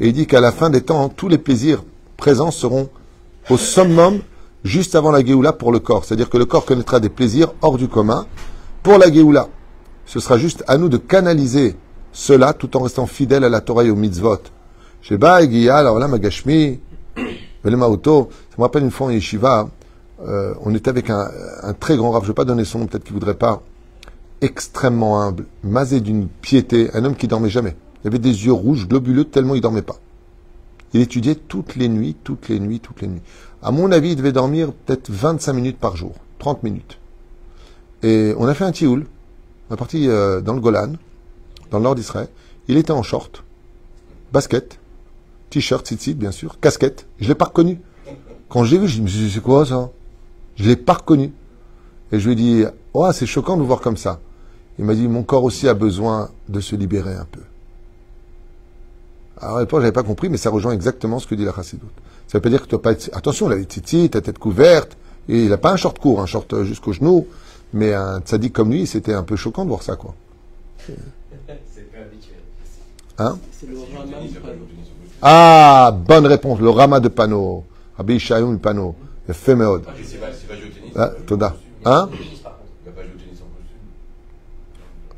Et 0.00 0.08
il 0.08 0.12
dit 0.12 0.26
qu'à 0.26 0.40
la 0.40 0.52
fin 0.52 0.70
des 0.70 0.82
temps, 0.82 1.08
tous 1.08 1.28
les 1.28 1.38
plaisirs 1.38 1.82
présents 2.16 2.50
seront 2.50 2.88
au 3.50 3.56
summum 3.56 4.20
juste 4.64 4.94
avant 4.94 5.10
la 5.10 5.24
Géoula 5.24 5.52
pour 5.52 5.72
le 5.72 5.78
corps. 5.78 6.04
C'est-à-dire 6.04 6.30
que 6.30 6.38
le 6.38 6.44
corps 6.44 6.64
connaîtra 6.64 7.00
des 7.00 7.08
plaisirs 7.08 7.52
hors 7.62 7.78
du 7.78 7.88
commun 7.88 8.26
pour 8.82 8.98
la 8.98 9.12
Géoula. 9.12 9.48
Ce 10.06 10.20
sera 10.20 10.38
juste 10.38 10.64
à 10.66 10.78
nous 10.78 10.88
de 10.88 10.96
canaliser 10.96 11.76
cela 12.12 12.52
tout 12.52 12.76
en 12.76 12.80
restant 12.80 13.06
fidèle 13.06 13.44
à 13.44 13.48
la 13.48 13.60
Torah 13.60 13.84
et 13.84 13.90
au 13.90 13.96
mitzvot. 13.96 14.38
Sheba 15.02 15.42
et 15.42 15.68
alors 15.68 15.98
là, 15.98 16.08
Magashmi, 16.08 16.80
Velema-Auto, 17.64 18.28
ça 18.50 18.56
me 18.58 18.62
rappelle 18.62 18.82
une 18.82 18.90
fois 18.90 19.08
en 19.08 19.10
yeshiva, 19.10 19.68
euh, 20.26 20.54
on 20.64 20.74
était 20.74 20.88
avec 20.88 21.10
un, 21.10 21.28
un 21.62 21.72
très 21.72 21.96
grand 21.96 22.10
rave, 22.10 22.22
je 22.22 22.26
ne 22.26 22.32
vais 22.32 22.34
pas 22.34 22.44
donner 22.44 22.64
son 22.64 22.80
nom, 22.80 22.86
peut-être 22.86 23.04
qu'il 23.04 23.14
ne 23.14 23.20
voudrait 23.20 23.36
pas, 23.36 23.62
extrêmement 24.40 25.22
humble, 25.22 25.46
masé 25.62 26.00
d'une 26.00 26.26
piété, 26.26 26.90
un 26.94 27.04
homme 27.04 27.14
qui 27.14 27.28
dormait 27.28 27.50
jamais. 27.50 27.76
Il 28.02 28.08
avait 28.08 28.18
des 28.18 28.46
yeux 28.46 28.52
rouges, 28.52 28.86
globuleux, 28.86 29.24
tellement 29.24 29.54
il 29.54 29.60
dormait 29.60 29.82
pas. 29.82 29.98
Il 30.94 31.00
étudiait 31.00 31.34
toutes 31.34 31.76
les 31.76 31.88
nuits, 31.88 32.16
toutes 32.24 32.48
les 32.48 32.60
nuits, 32.60 32.80
toutes 32.80 33.02
les 33.02 33.08
nuits. 33.08 33.22
À 33.62 33.70
mon 33.70 33.92
avis, 33.92 34.10
il 34.10 34.16
devait 34.16 34.32
dormir 34.32 34.72
peut-être 34.72 35.10
25 35.10 35.52
minutes 35.52 35.78
par 35.78 35.96
jour, 35.96 36.14
30 36.38 36.62
minutes. 36.62 36.98
Et 38.02 38.34
on 38.38 38.46
a 38.46 38.54
fait 38.54 38.64
un 38.64 38.72
tioul. 38.72 39.06
On 39.68 39.74
est 39.74 39.78
parti 39.78 40.08
euh, 40.08 40.40
dans 40.40 40.54
le 40.54 40.60
Golan, 40.60 40.92
dans 41.70 41.78
le 41.78 41.84
nord 41.84 41.94
d'Israël. 41.94 42.28
Il 42.68 42.76
était 42.76 42.92
en 42.92 43.02
short, 43.02 43.44
basket, 44.32 44.78
t-shirt, 45.50 45.86
tzitzit, 45.86 46.14
bien 46.14 46.30
sûr, 46.30 46.60
casquette. 46.60 47.06
Je 47.20 47.28
l'ai 47.28 47.34
pas 47.34 47.46
reconnu. 47.46 47.80
Quand 48.48 48.64
j'ai 48.64 48.78
vu, 48.78 48.88
je 48.88 49.02
me 49.02 49.08
suis 49.08 49.18
dit, 49.18 49.30
c'est 49.30 49.42
quoi 49.42 49.66
ça? 49.66 49.90
Je 50.56 50.64
l'ai 50.64 50.76
pas 50.76 50.94
reconnu. 50.94 51.32
Et 52.12 52.20
je 52.20 52.26
lui 52.26 52.32
ai 52.32 52.36
dit, 52.36 52.64
oh, 52.94 53.10
c'est 53.12 53.26
choquant 53.26 53.56
de 53.56 53.60
vous 53.60 53.66
voir 53.66 53.80
comme 53.80 53.96
ça. 53.96 54.20
Il 54.78 54.84
m'a 54.84 54.94
dit, 54.94 55.08
mon 55.08 55.22
corps 55.22 55.44
aussi 55.44 55.68
a 55.68 55.74
besoin 55.74 56.30
de 56.48 56.60
se 56.60 56.76
libérer 56.76 57.14
un 57.14 57.26
peu. 57.30 57.40
Alors 59.40 59.58
à 59.58 59.60
l'époque, 59.60 59.80
j'avais 59.80 59.92
pas 59.92 60.02
compris, 60.02 60.28
mais 60.28 60.36
ça 60.36 60.50
rejoint 60.50 60.72
exactement 60.72 61.18
ce 61.18 61.26
que 61.26 61.34
dit 61.34 61.44
la 61.44 61.52
chassidoute. 61.54 61.90
Ça 62.26 62.38
veut 62.38 62.42
pas 62.42 62.48
dire 62.50 62.58
que 62.60 62.64
tu 62.64 62.70
dois 62.70 62.82
pas 62.82 62.92
être... 62.92 63.08
Attention, 63.12 63.48
il 63.48 63.52
avait 63.52 63.64
titi, 63.64 64.10
ta 64.10 64.20
tête 64.20 64.38
couverte, 64.38 64.96
et 65.28 65.44
il 65.44 65.52
a 65.52 65.58
pas 65.58 65.72
un 65.72 65.76
short 65.76 65.98
court, 65.98 66.20
un 66.20 66.26
short 66.26 66.52
euh, 66.52 66.64
jusqu'au 66.64 66.92
genou, 66.92 67.26
mais 67.72 67.94
un 67.94 68.20
tzaddik 68.20 68.52
comme 68.52 68.70
lui, 68.70 68.86
c'était 68.86 69.14
un 69.14 69.22
peu 69.22 69.36
choquant 69.36 69.64
de 69.64 69.68
voir 69.68 69.82
ça, 69.82 69.96
quoi. 69.96 70.14
C'est 70.86 70.94
pas 71.46 71.52
habituel. 72.00 72.38
Hein 73.18 73.38
C'est 73.52 73.68
le 73.68 73.76
Rama 73.78 74.16
ou 74.22 74.32
pas 74.40 74.48
Ah, 75.22 75.92
bonne 76.06 76.26
réponse, 76.26 76.60
le 76.60 76.70
rama 76.70 77.00
de 77.00 77.08
panneau. 77.08 77.64
Rabbi 77.96 78.14
Ishaïm 78.16 78.52
le 78.52 78.58
panneau. 78.58 78.94
Le 79.26 79.34
fait 79.34 79.54
méod. 79.54 79.82
Ah, 79.86 79.92
c'est 80.02 80.18
pas, 80.18 80.26
c'est 80.32 80.46
pas 80.48 80.54
jouer 80.54 80.68
au 80.68 80.72
tennis. 80.72 80.92
Ah, 80.96 81.10
Toda. 81.26 81.56
Hein 81.84 82.08
Il 82.12 82.18
va 82.42 82.50
pas 82.92 83.02
jouer 83.02 83.12
au 83.14 83.18
tennis 83.18 83.40
en 83.40 83.50
costume. 83.56 83.76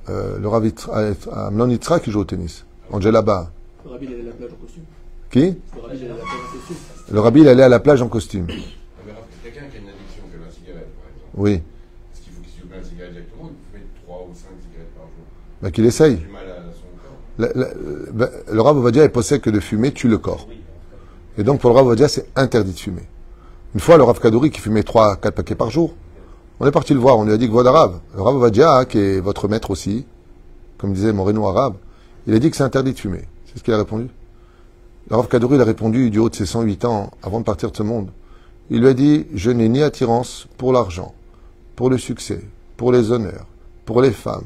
euh, 0.08 0.38
Le 0.38 0.48
Rav 0.48 0.64
euh, 0.66 1.14
Amnon 1.48 1.68
Yitzhak 1.68 2.02
qui 2.02 2.10
joue 2.10 2.20
au 2.20 2.24
tennis. 2.24 2.64
Angela 2.90 3.22
Ba. 3.22 3.50
Le 3.84 3.90
Rabbi, 3.90 4.06
il 4.06 4.14
allait 4.14 4.22
à 4.22 4.26
la 4.26 4.32
plage 4.32 4.50
en 4.52 4.56
costume. 4.56 4.84
Qui 5.30 5.56
Le 5.74 5.80
Rabbi, 5.80 6.00
il 6.00 6.08
allait 6.08 6.12
à 6.12 6.18
la 6.18 6.20
plage 6.20 6.32
en 6.42 6.48
costume. 6.58 7.06
Le 7.14 7.20
Rabbi, 7.20 7.40
il 7.40 7.48
allait 7.48 7.62
à 7.62 7.68
la 7.68 7.80
plage 7.80 8.02
en 8.02 8.08
costume. 8.08 8.46
Ah, 8.48 8.52
quelqu'un 9.42 9.60
qui 9.70 9.76
a 9.76 9.80
une 9.80 9.88
addiction, 9.88 10.22
qui 10.30 10.36
a 10.36 10.46
la 10.46 10.52
cigarette, 10.52 10.88
par 10.96 11.08
exemple, 11.08 11.34
Oui. 11.36 11.52
est-ce 11.52 12.20
qu'il 12.22 12.32
faut 12.32 12.40
qu'il 12.42 12.52
se 12.62 12.66
plein 12.66 12.78
de 12.80 12.84
cigarettes 12.84 13.12
directement 13.12 13.44
ou 13.44 13.50
il 13.50 13.78
faut 13.78 13.78
mettre 13.78 14.02
3 14.04 14.26
ou 14.28 14.34
5 14.34 14.48
cigarettes 14.62 14.94
par 14.94 15.04
jour 15.04 15.24
Bah, 15.62 15.70
qu'il 15.70 15.86
essaye. 15.86 16.16
Du 16.16 16.28
mal 16.28 16.42
à 16.48 16.62
son 16.72 16.88
corps. 17.00 17.16
Le, 17.38 17.52
le- 17.60 18.54
le 18.54 18.60
Rav 18.60 18.76
Ovadia 18.76 19.04
est 19.04 19.08
possède 19.08 19.40
que 19.40 19.50
de 19.50 19.60
fumer 19.60 19.92
tue 19.92 20.08
le 20.08 20.18
corps. 20.18 20.46
Et 21.38 21.42
donc 21.44 21.60
pour 21.60 21.70
le 21.70 21.76
Rav 21.76 21.86
Ovadia, 21.86 22.08
c'est 22.08 22.26
interdit 22.36 22.72
de 22.72 22.78
fumer. 22.78 23.02
Une 23.74 23.80
fois, 23.80 23.96
le 23.96 24.02
Rav 24.02 24.18
Kadouri 24.20 24.50
qui 24.50 24.60
fumait 24.60 24.82
3 24.82 25.16
4 25.16 25.34
paquets 25.34 25.54
par 25.54 25.70
jour, 25.70 25.94
on 26.58 26.66
est 26.66 26.72
parti 26.72 26.92
le 26.92 27.00
voir, 27.00 27.16
on 27.18 27.24
lui 27.24 27.32
a 27.32 27.36
dit 27.38 27.46
que 27.46 27.52
voilà 27.52 27.70
Rav. 27.70 28.00
Le 28.14 28.20
Rav 28.22 28.34
Ovadia, 28.36 28.72
hein, 28.78 28.84
qui 28.84 28.98
est 28.98 29.20
votre 29.20 29.48
maître 29.48 29.70
aussi, 29.70 30.04
comme 30.76 30.92
disait 30.92 31.12
Moreno 31.12 31.46
Arabe, 31.46 31.74
il 32.26 32.34
a 32.34 32.38
dit 32.38 32.50
que 32.50 32.56
c'est 32.56 32.64
interdit 32.64 32.92
de 32.92 32.98
fumer. 32.98 33.22
C'est 33.52 33.58
ce 33.58 33.64
qu'il 33.64 33.74
a 33.74 33.78
répondu. 33.78 34.08
Rav 35.10 35.28
Kadouri 35.28 35.56
il 35.56 35.60
a 35.60 35.64
répondu 35.64 36.10
du 36.10 36.18
haut 36.18 36.28
de 36.30 36.34
ses 36.34 36.46
108 36.46 36.84
ans, 36.84 37.10
avant 37.22 37.40
de 37.40 37.44
partir 37.44 37.70
de 37.70 37.76
ce 37.76 37.82
monde. 37.82 38.10
Il 38.70 38.80
lui 38.80 38.88
a 38.88 38.94
dit, 38.94 39.26
je 39.34 39.50
n'ai 39.50 39.68
ni 39.68 39.82
attirance 39.82 40.46
pour 40.56 40.72
l'argent, 40.72 41.14
pour 41.74 41.90
le 41.90 41.98
succès, 41.98 42.40
pour 42.76 42.92
les 42.92 43.10
honneurs, 43.10 43.46
pour 43.84 44.00
les 44.02 44.12
femmes, 44.12 44.44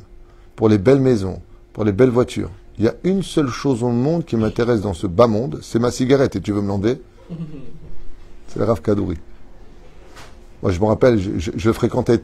pour 0.57 0.69
les 0.71 0.79
belles 0.79 1.01
maisons, 1.01 1.43
pour 1.75 1.85
les 1.85 1.93
belles 1.93 2.09
voitures. 2.11 2.51
Il 2.79 2.85
y 2.85 2.89
a 2.89 2.95
une 3.05 3.23
seule 3.23 3.49
chose 3.49 3.83
au 3.83 3.91
monde 3.91 4.25
qui 4.25 4.37
m'intéresse 4.37 4.81
dans 4.81 4.95
ce 4.95 5.07
bas 5.07 5.27
monde, 5.27 5.59
c'est 5.63 5.79
ma 5.79 5.91
cigarette. 5.91 6.37
Et 6.37 6.41
tu 6.41 6.51
veux 6.53 6.59
me 6.59 6.63
demander 6.63 7.01
C'est 8.49 8.59
le 8.59 8.65
Rav 8.65 8.81
Kadouri. 8.81 9.19
Moi, 10.63 10.73
je 10.73 10.81
me 10.81 10.87
rappelle, 10.87 11.19
je, 11.19 11.39
je- 11.39 11.51
je 11.55 11.73
fréquentais 11.73 12.21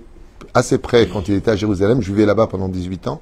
assez 0.55 0.79
près 0.79 1.07
quand 1.09 1.29
il 1.29 1.35
était 1.35 1.51
à 1.51 1.57
Jérusalem. 1.57 2.01
Je 2.01 2.11
vivais 2.11 2.25
là-bas 2.27 2.47
pendant 2.47 2.69
18 2.69 3.07
ans. 3.09 3.21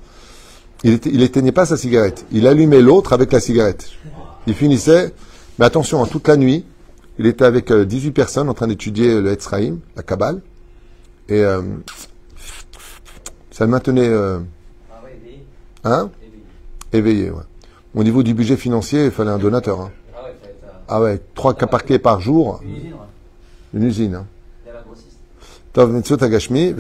Il, 0.85 0.93
était, 0.95 1.11
il 1.11 1.23
éteignait 1.23 1.53
pas 1.53 1.67
sa 1.67 1.77
cigarette. 1.77 2.25
Il 2.31 2.47
allumait 2.47 2.81
l'autre 2.81 3.13
avec 3.13 3.33
la 3.33 3.41
cigarette. 3.41 3.91
Il 4.47 4.55
finissait, 4.55 5.13
mais 5.59 5.65
attention, 5.67 6.05
toute 6.07 6.29
la 6.29 6.37
nuit, 6.37 6.65
il 7.19 7.27
était 7.27 7.45
avec 7.45 7.71
euh, 7.71 7.85
18 7.85 8.13
personnes 8.13 8.49
en 8.49 8.55
train 8.55 8.69
d'étudier 8.69 9.21
le 9.21 9.33
Etzraïm, 9.33 9.81
la 9.97 10.03
Kabbale. 10.03 10.41
Et 11.29 11.43
euh, 11.43 11.63
ça 13.51 13.65
le 13.65 13.71
maintenait 13.71 14.09
euh, 14.09 14.39
Ah 15.85 16.01
hein, 16.01 16.11
Éveillé. 16.93 17.31
Ouais. 17.31 17.43
Au 17.95 18.05
niveau 18.05 18.23
du 18.23 18.33
budget 18.35 18.57
financier, 18.57 19.07
il 19.07 19.11
fallait 19.11 19.31
un 19.31 19.39
donateur. 19.39 19.81
hein. 19.81 19.91
Ah 20.15 20.23
ouais, 20.23 20.31
euh, 20.45 20.69
Ah 20.89 21.01
ouais, 21.01 21.21
trois 21.35 21.55
cas 21.55 21.67
par 21.99 22.21
jour, 22.21 22.61
une 22.63 22.71
usine, 22.77 22.93
ouais. 22.93 22.99
une 23.75 23.83
usine. 23.83 24.15
Hein. 24.15 24.27
Il 24.65 24.69
y 24.69 24.71
a 24.71 24.75
la 24.75 24.83
grossiste. 24.83 25.19
Tov 25.79 25.93
mitzvot 25.93 26.25
agashmi, 26.25 26.75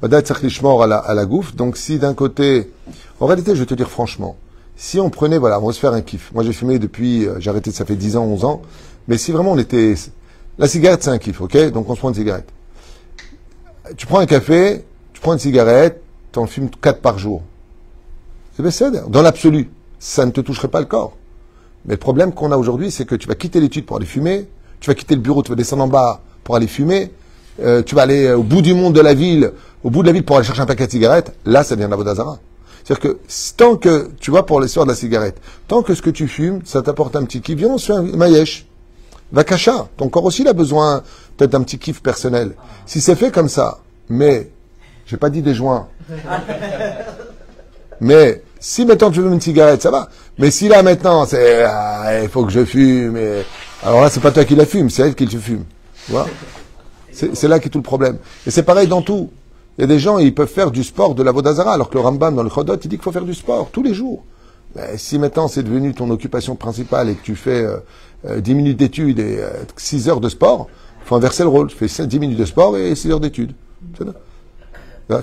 à 0.00 1.14
la 1.14 1.26
gouffe. 1.26 1.54
Donc 1.54 1.76
si 1.76 1.98
d'un 1.98 2.14
côté, 2.14 2.72
en 3.20 3.26
réalité, 3.26 3.54
je 3.54 3.60
vais 3.60 3.66
te 3.66 3.74
dire 3.74 3.90
franchement, 3.90 4.36
si 4.74 4.98
on 4.98 5.10
prenait, 5.10 5.36
voilà, 5.36 5.60
on 5.60 5.66
va 5.66 5.74
se 5.74 5.78
faire 5.78 5.92
un 5.92 6.00
kiff. 6.00 6.32
Moi 6.32 6.44
j'ai 6.44 6.54
fumé 6.54 6.78
depuis, 6.78 7.26
euh, 7.26 7.38
j'ai 7.40 7.50
arrêté, 7.50 7.70
ça 7.72 7.84
fait 7.84 7.94
10 7.94 8.16
ans, 8.16 8.24
11 8.24 8.44
ans. 8.46 8.62
Mais 9.06 9.18
si 9.18 9.32
vraiment 9.32 9.52
on 9.52 9.58
était, 9.58 9.96
la 10.56 10.66
cigarette 10.66 11.02
c'est 11.02 11.10
un 11.10 11.18
kiff, 11.18 11.42
ok? 11.42 11.72
Donc 11.72 11.90
on 11.90 11.94
se 11.94 11.98
prend 11.98 12.08
une 12.08 12.14
cigarette. 12.14 12.48
Tu 13.98 14.06
prends 14.06 14.20
un 14.20 14.24
café, 14.24 14.82
tu 15.12 15.20
prends 15.20 15.34
une 15.34 15.38
cigarette, 15.38 16.00
t'en 16.32 16.46
fumes 16.46 16.70
4 16.70 17.02
par 17.02 17.18
jour. 17.18 17.42
C'est 18.56 18.62
bien 18.62 19.02
Dans 19.10 19.20
l'absolu, 19.20 19.68
ça 19.98 20.24
ne 20.24 20.30
te 20.30 20.40
toucherait 20.40 20.68
pas 20.68 20.80
le 20.80 20.86
corps. 20.86 21.18
Mais 21.84 21.92
le 21.92 22.00
problème 22.00 22.32
qu'on 22.32 22.50
a 22.50 22.56
aujourd'hui, 22.56 22.90
c'est 22.92 23.04
que 23.04 23.14
tu 23.14 23.28
vas 23.28 23.34
quitter 23.34 23.60
l'étude 23.60 23.84
pour 23.84 23.98
aller 23.98 24.06
fumer, 24.06 24.48
tu 24.80 24.88
vas 24.88 24.94
quitter 24.94 25.16
le 25.16 25.20
bureau, 25.20 25.42
tu 25.42 25.50
vas 25.50 25.54
descendre 25.54 25.84
en 25.84 25.88
bas 25.88 26.22
pour 26.44 26.56
aller 26.56 26.66
fumer, 26.66 27.12
euh, 27.60 27.82
tu 27.82 27.94
vas 27.94 28.02
aller 28.02 28.32
au 28.32 28.42
bout 28.42 28.62
du 28.62 28.74
monde 28.74 28.94
de 28.94 29.00
la 29.00 29.14
ville, 29.14 29.52
au 29.82 29.90
bout 29.90 30.02
de 30.02 30.08
la 30.08 30.12
ville 30.12 30.24
pour 30.24 30.36
aller 30.36 30.46
chercher 30.46 30.62
un 30.62 30.66
paquet 30.66 30.86
de 30.86 30.92
cigarettes, 30.92 31.32
là, 31.44 31.62
ça 31.64 31.76
devient 31.76 31.88
la 31.90 31.96
Vodazara. 31.96 32.38
C'est-à-dire 32.84 33.10
que 33.10 33.18
tant 33.56 33.76
que, 33.76 34.10
tu 34.18 34.30
vois, 34.30 34.46
pour 34.46 34.60
l'histoire 34.60 34.86
de 34.86 34.90
la 34.90 34.96
cigarette, 34.96 35.36
tant 35.66 35.82
que 35.82 35.94
ce 35.94 36.02
que 36.02 36.10
tu 36.10 36.26
fumes, 36.26 36.60
ça 36.64 36.80
t'apporte 36.82 37.16
un 37.16 37.24
petit 37.24 37.40
kiff, 37.40 37.58
viens, 37.58 37.68
on 37.68 37.78
se 37.78 37.92
fait 37.92 37.98
un 37.98 38.02
maïesh. 38.02 38.66
Vakacha, 39.30 39.88
ton 39.96 40.08
corps 40.08 40.24
aussi 40.24 40.40
il 40.40 40.48
a 40.48 40.54
besoin 40.54 41.02
peut-être 41.36 41.50
d'un 41.50 41.62
petit 41.62 41.78
kiff 41.78 42.02
personnel. 42.02 42.52
Si 42.86 43.02
c'est 43.02 43.14
fait 43.14 43.30
comme 43.30 43.50
ça, 43.50 43.78
mais, 44.08 44.50
j'ai 45.06 45.18
pas 45.18 45.28
dit 45.28 45.42
des 45.42 45.54
joints, 45.54 45.86
mais 48.00 48.42
si 48.58 48.86
maintenant 48.86 49.10
tu 49.10 49.20
veux 49.20 49.30
une 49.30 49.40
cigarette, 49.40 49.82
ça 49.82 49.90
va. 49.90 50.08
Mais 50.38 50.50
si 50.50 50.68
là 50.68 50.82
maintenant 50.82 51.26
c'est 51.26 51.64
ah, 51.64 52.22
il 52.22 52.28
faut 52.30 52.44
que 52.44 52.52
je 52.52 52.64
fume, 52.64 53.18
et... 53.18 53.42
alors 53.82 54.00
là 54.00 54.08
c'est 54.08 54.20
pas 54.20 54.30
toi 54.30 54.44
qui 54.46 54.54
la 54.54 54.64
fume, 54.64 54.88
c'est 54.88 55.02
elle 55.02 55.14
qui 55.14 55.26
te 55.26 55.36
fume. 55.36 55.64
Tu 56.06 56.12
vois? 56.12 56.26
C'est 57.32 57.48
là 57.48 57.58
qu'est 57.58 57.68
tout 57.68 57.78
le 57.78 57.84
problème. 57.84 58.18
Et 58.46 58.50
c'est 58.50 58.62
pareil 58.62 58.86
dans 58.86 59.02
tout. 59.02 59.30
Il 59.76 59.82
y 59.82 59.84
a 59.84 59.86
des 59.86 59.98
gens 59.98 60.18
ils 60.18 60.34
peuvent 60.34 60.48
faire 60.48 60.70
du 60.70 60.84
sport 60.84 61.14
de 61.14 61.22
la 61.22 61.32
vodazara, 61.32 61.72
alors 61.72 61.88
que 61.88 61.94
le 61.94 62.00
Rambam 62.00 62.34
dans 62.34 62.42
le 62.42 62.50
Chodot 62.50 62.76
il 62.76 62.88
dit 62.88 62.88
qu'il 62.96 63.02
faut 63.02 63.12
faire 63.12 63.24
du 63.24 63.34
sport 63.34 63.70
tous 63.72 63.82
les 63.82 63.94
jours. 63.94 64.24
Mais 64.76 64.98
si 64.98 65.18
maintenant 65.18 65.48
c'est 65.48 65.62
devenu 65.62 65.94
ton 65.94 66.10
occupation 66.10 66.56
principale 66.56 67.08
et 67.08 67.14
que 67.14 67.22
tu 67.22 67.36
fais 67.36 67.64
euh, 67.64 67.78
euh, 68.26 68.40
10 68.40 68.54
minutes 68.54 68.76
d'études 68.76 69.18
et 69.18 69.38
euh, 69.38 69.50
6 69.76 70.08
heures 70.08 70.20
de 70.20 70.28
sport, 70.28 70.68
il 71.02 71.08
faut 71.08 71.16
inverser 71.16 71.42
le 71.42 71.48
rôle. 71.48 71.68
Tu 71.68 71.76
fais 71.76 72.06
10 72.06 72.18
minutes 72.18 72.38
de 72.38 72.44
sport 72.44 72.76
et 72.76 72.94
6 72.94 73.10
heures 73.12 73.20
d'études. 73.20 73.52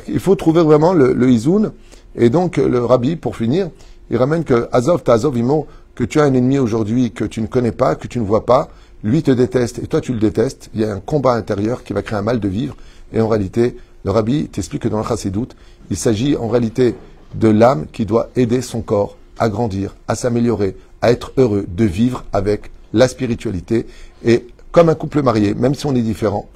Il 0.08 0.20
faut 0.20 0.36
trouver 0.36 0.64
vraiment 0.64 0.94
le, 0.94 1.14
le 1.14 1.30
izoun. 1.30 1.72
Et 2.18 2.30
donc, 2.30 2.58
le 2.58 2.84
rabbi, 2.84 3.18
pour 3.18 3.36
finir, 3.36 3.70
il 4.10 4.18
ramène 4.18 4.44
que 4.44 4.68
Azov, 4.72 5.04
Azov, 5.06 5.38
Imo, 5.38 5.68
que 5.96 6.04
tu 6.04 6.20
as 6.20 6.24
un 6.24 6.34
ennemi 6.34 6.60
aujourd'hui 6.60 7.12
que 7.12 7.26
tu 7.26 7.42
ne 7.42 7.48
connais 7.48 7.72
pas, 7.72 7.96
que 7.96 8.08
tu 8.08 8.20
ne 8.20 8.26
vois 8.26 8.46
pas, 8.46 8.70
lui 9.06 9.22
te 9.22 9.30
déteste 9.30 9.80
et 9.80 9.88
toi 9.88 10.02
tu 10.02 10.12
le 10.14 10.20
détestes. 10.20 10.70
Il 10.74 10.82
y 10.82 10.84
a 10.84 10.92
un 10.92 11.00
combat 11.00 11.34
intérieur 11.34 11.84
qui 11.84 11.94
va 11.94 12.02
créer 12.02 12.18
un 12.18 12.24
mal 12.24 12.40
de 12.40 12.48
vivre. 12.48 12.76
Et 13.14 13.22
en 13.22 13.28
réalité, 13.28 13.78
le 14.04 14.12
rabbi 14.12 14.48
t'explique 14.48 14.82
que 14.82 14.88
dans 14.88 14.98
le 14.98 15.06
chassidoute, 15.06 15.56
il 15.92 15.96
s'agit 15.96 16.36
en 16.36 16.48
réalité 16.48 16.96
de 17.36 17.48
l'âme 17.48 17.86
qui 17.94 18.06
doit 18.06 18.30
aider 18.36 18.62
son 18.62 18.82
corps 18.82 19.16
à 19.38 19.48
grandir, 19.48 19.96
à 20.08 20.16
s'améliorer, 20.16 20.76
à 21.02 21.12
être 21.12 21.34
heureux, 21.38 21.66
de 21.68 21.86
vivre 21.86 22.24
avec 22.34 22.72
la 22.94 23.08
spiritualité. 23.08 23.86
Et 24.24 24.48
comme 24.72 24.90
un 24.90 24.96
couple 24.96 25.22
marié, 25.22 25.54
même 25.54 25.76
si 25.76 25.86
on 25.86 25.94
est 25.94 26.02
différent, 26.02 26.50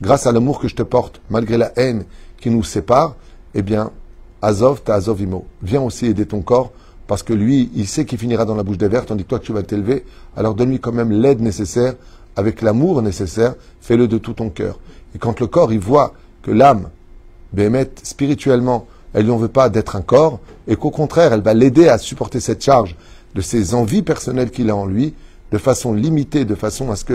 grâce 0.00 0.26
à 0.26 0.32
l'amour 0.32 0.60
que 0.60 0.68
je 0.68 0.76
te 0.76 0.82
porte, 0.82 1.20
malgré 1.28 1.58
la 1.58 1.72
haine 1.76 2.04
qui 2.40 2.50
nous 2.50 2.62
sépare, 2.62 3.16
eh 3.54 3.62
bien, 3.62 3.90
Azov 4.42 4.82
ta 4.82 4.94
Azov 4.94 5.20
imo. 5.22 5.46
Viens 5.60 5.82
aussi 5.82 6.06
aider 6.06 6.26
ton 6.26 6.42
corps, 6.42 6.70
parce 7.06 7.22
que 7.22 7.32
lui, 7.32 7.70
il 7.74 7.86
sait 7.86 8.04
qu'il 8.04 8.18
finira 8.18 8.44
dans 8.44 8.54
la 8.54 8.62
bouche 8.62 8.78
des 8.78 8.88
vers, 8.88 9.06
tandis 9.06 9.24
que 9.24 9.28
toi, 9.28 9.38
tu 9.38 9.52
vas 9.52 9.62
t'élever. 9.62 10.04
Alors 10.36 10.54
donne-lui 10.54 10.80
quand 10.80 10.92
même 10.92 11.12
l'aide 11.12 11.40
nécessaire, 11.40 11.94
avec 12.36 12.62
l'amour 12.62 13.00
nécessaire, 13.02 13.54
fais-le 13.80 14.08
de 14.08 14.18
tout 14.18 14.34
ton 14.34 14.50
cœur. 14.50 14.78
Et 15.14 15.18
quand 15.18 15.40
le 15.40 15.46
corps, 15.46 15.72
il 15.72 15.78
voit 15.78 16.14
que 16.42 16.50
l'âme, 16.50 16.90
Béhémet, 17.52 17.90
spirituellement, 18.02 18.86
elle 19.14 19.24
lui 19.24 19.30
en 19.30 19.38
veut 19.38 19.48
pas 19.48 19.70
d'être 19.70 19.96
un 19.96 20.02
corps, 20.02 20.40
et 20.68 20.76
qu'au 20.76 20.90
contraire, 20.90 21.32
elle 21.32 21.40
va 21.40 21.54
l'aider 21.54 21.88
à 21.88 21.96
supporter 21.96 22.40
cette 22.40 22.62
charge 22.62 22.96
de 23.34 23.40
ses 23.40 23.74
envies 23.74 24.02
personnelles 24.02 24.50
qu'il 24.50 24.68
a 24.68 24.76
en 24.76 24.86
lui, 24.86 25.14
de 25.52 25.58
façon 25.58 25.94
limitée, 25.94 26.44
de 26.44 26.54
façon 26.54 26.90
à 26.90 26.96
ce 26.96 27.04
que 27.04 27.14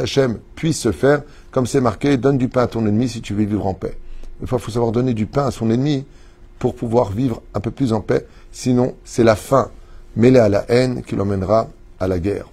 Hashem 0.00 0.38
puisse 0.54 0.78
se 0.78 0.92
faire, 0.92 1.22
comme 1.50 1.66
c'est 1.66 1.80
marqué, 1.80 2.16
donne 2.16 2.38
du 2.38 2.48
pain 2.48 2.62
à 2.62 2.66
ton 2.66 2.86
ennemi 2.86 3.08
si 3.08 3.20
tu 3.22 3.34
veux 3.34 3.44
vivre 3.44 3.66
en 3.66 3.74
paix. 3.74 3.96
Une 4.40 4.46
fois, 4.46 4.58
il 4.60 4.64
faut 4.64 4.70
savoir 4.70 4.92
donner 4.92 5.14
du 5.14 5.26
pain 5.26 5.46
à 5.46 5.50
son 5.50 5.70
ennemi 5.70 6.04
pour 6.58 6.74
pouvoir 6.74 7.10
vivre 7.10 7.42
un 7.54 7.60
peu 7.60 7.70
plus 7.70 7.92
en 7.92 8.00
paix, 8.00 8.26
sinon 8.52 8.94
c'est 9.04 9.24
la 9.24 9.36
faim 9.36 9.70
mêlée 10.16 10.38
à 10.38 10.48
la 10.48 10.64
haine 10.68 11.02
qui 11.02 11.16
l'emmènera 11.16 11.68
à 12.00 12.08
la 12.08 12.18
guerre. 12.18 12.46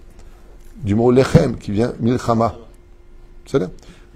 Du 0.77 0.95
mot 0.95 1.11
lechem 1.11 1.57
qui 1.57 1.71
vient 1.71 1.93
milchama. 1.99 2.55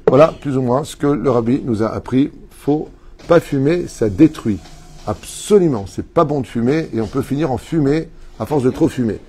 Voilà 0.07 0.33
plus 0.41 0.57
ou 0.57 0.61
moins 0.61 0.83
ce 0.83 0.95
que 0.95 1.07
le 1.07 1.29
rabbi 1.29 1.61
nous 1.63 1.83
a 1.83 1.87
appris. 1.87 2.31
Faut 2.51 2.89
pas 3.27 3.39
fumer, 3.39 3.87
ça 3.87 4.09
détruit. 4.09 4.59
Absolument, 5.07 5.85
c'est 5.87 6.05
pas 6.05 6.23
bon 6.23 6.41
de 6.41 6.47
fumer 6.47 6.89
et 6.93 7.01
on 7.01 7.07
peut 7.07 7.21
finir 7.21 7.51
en 7.51 7.57
fumée 7.57 8.09
à 8.39 8.45
force 8.45 8.63
de 8.63 8.69
trop 8.69 8.87
fumer. 8.89 9.19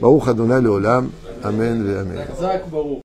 Baruch 0.00 0.28
Adonai 0.28 0.60
Leolam. 0.60 1.10
Amen 1.42 1.82
ve 1.82 1.96
Amen. 1.96 2.18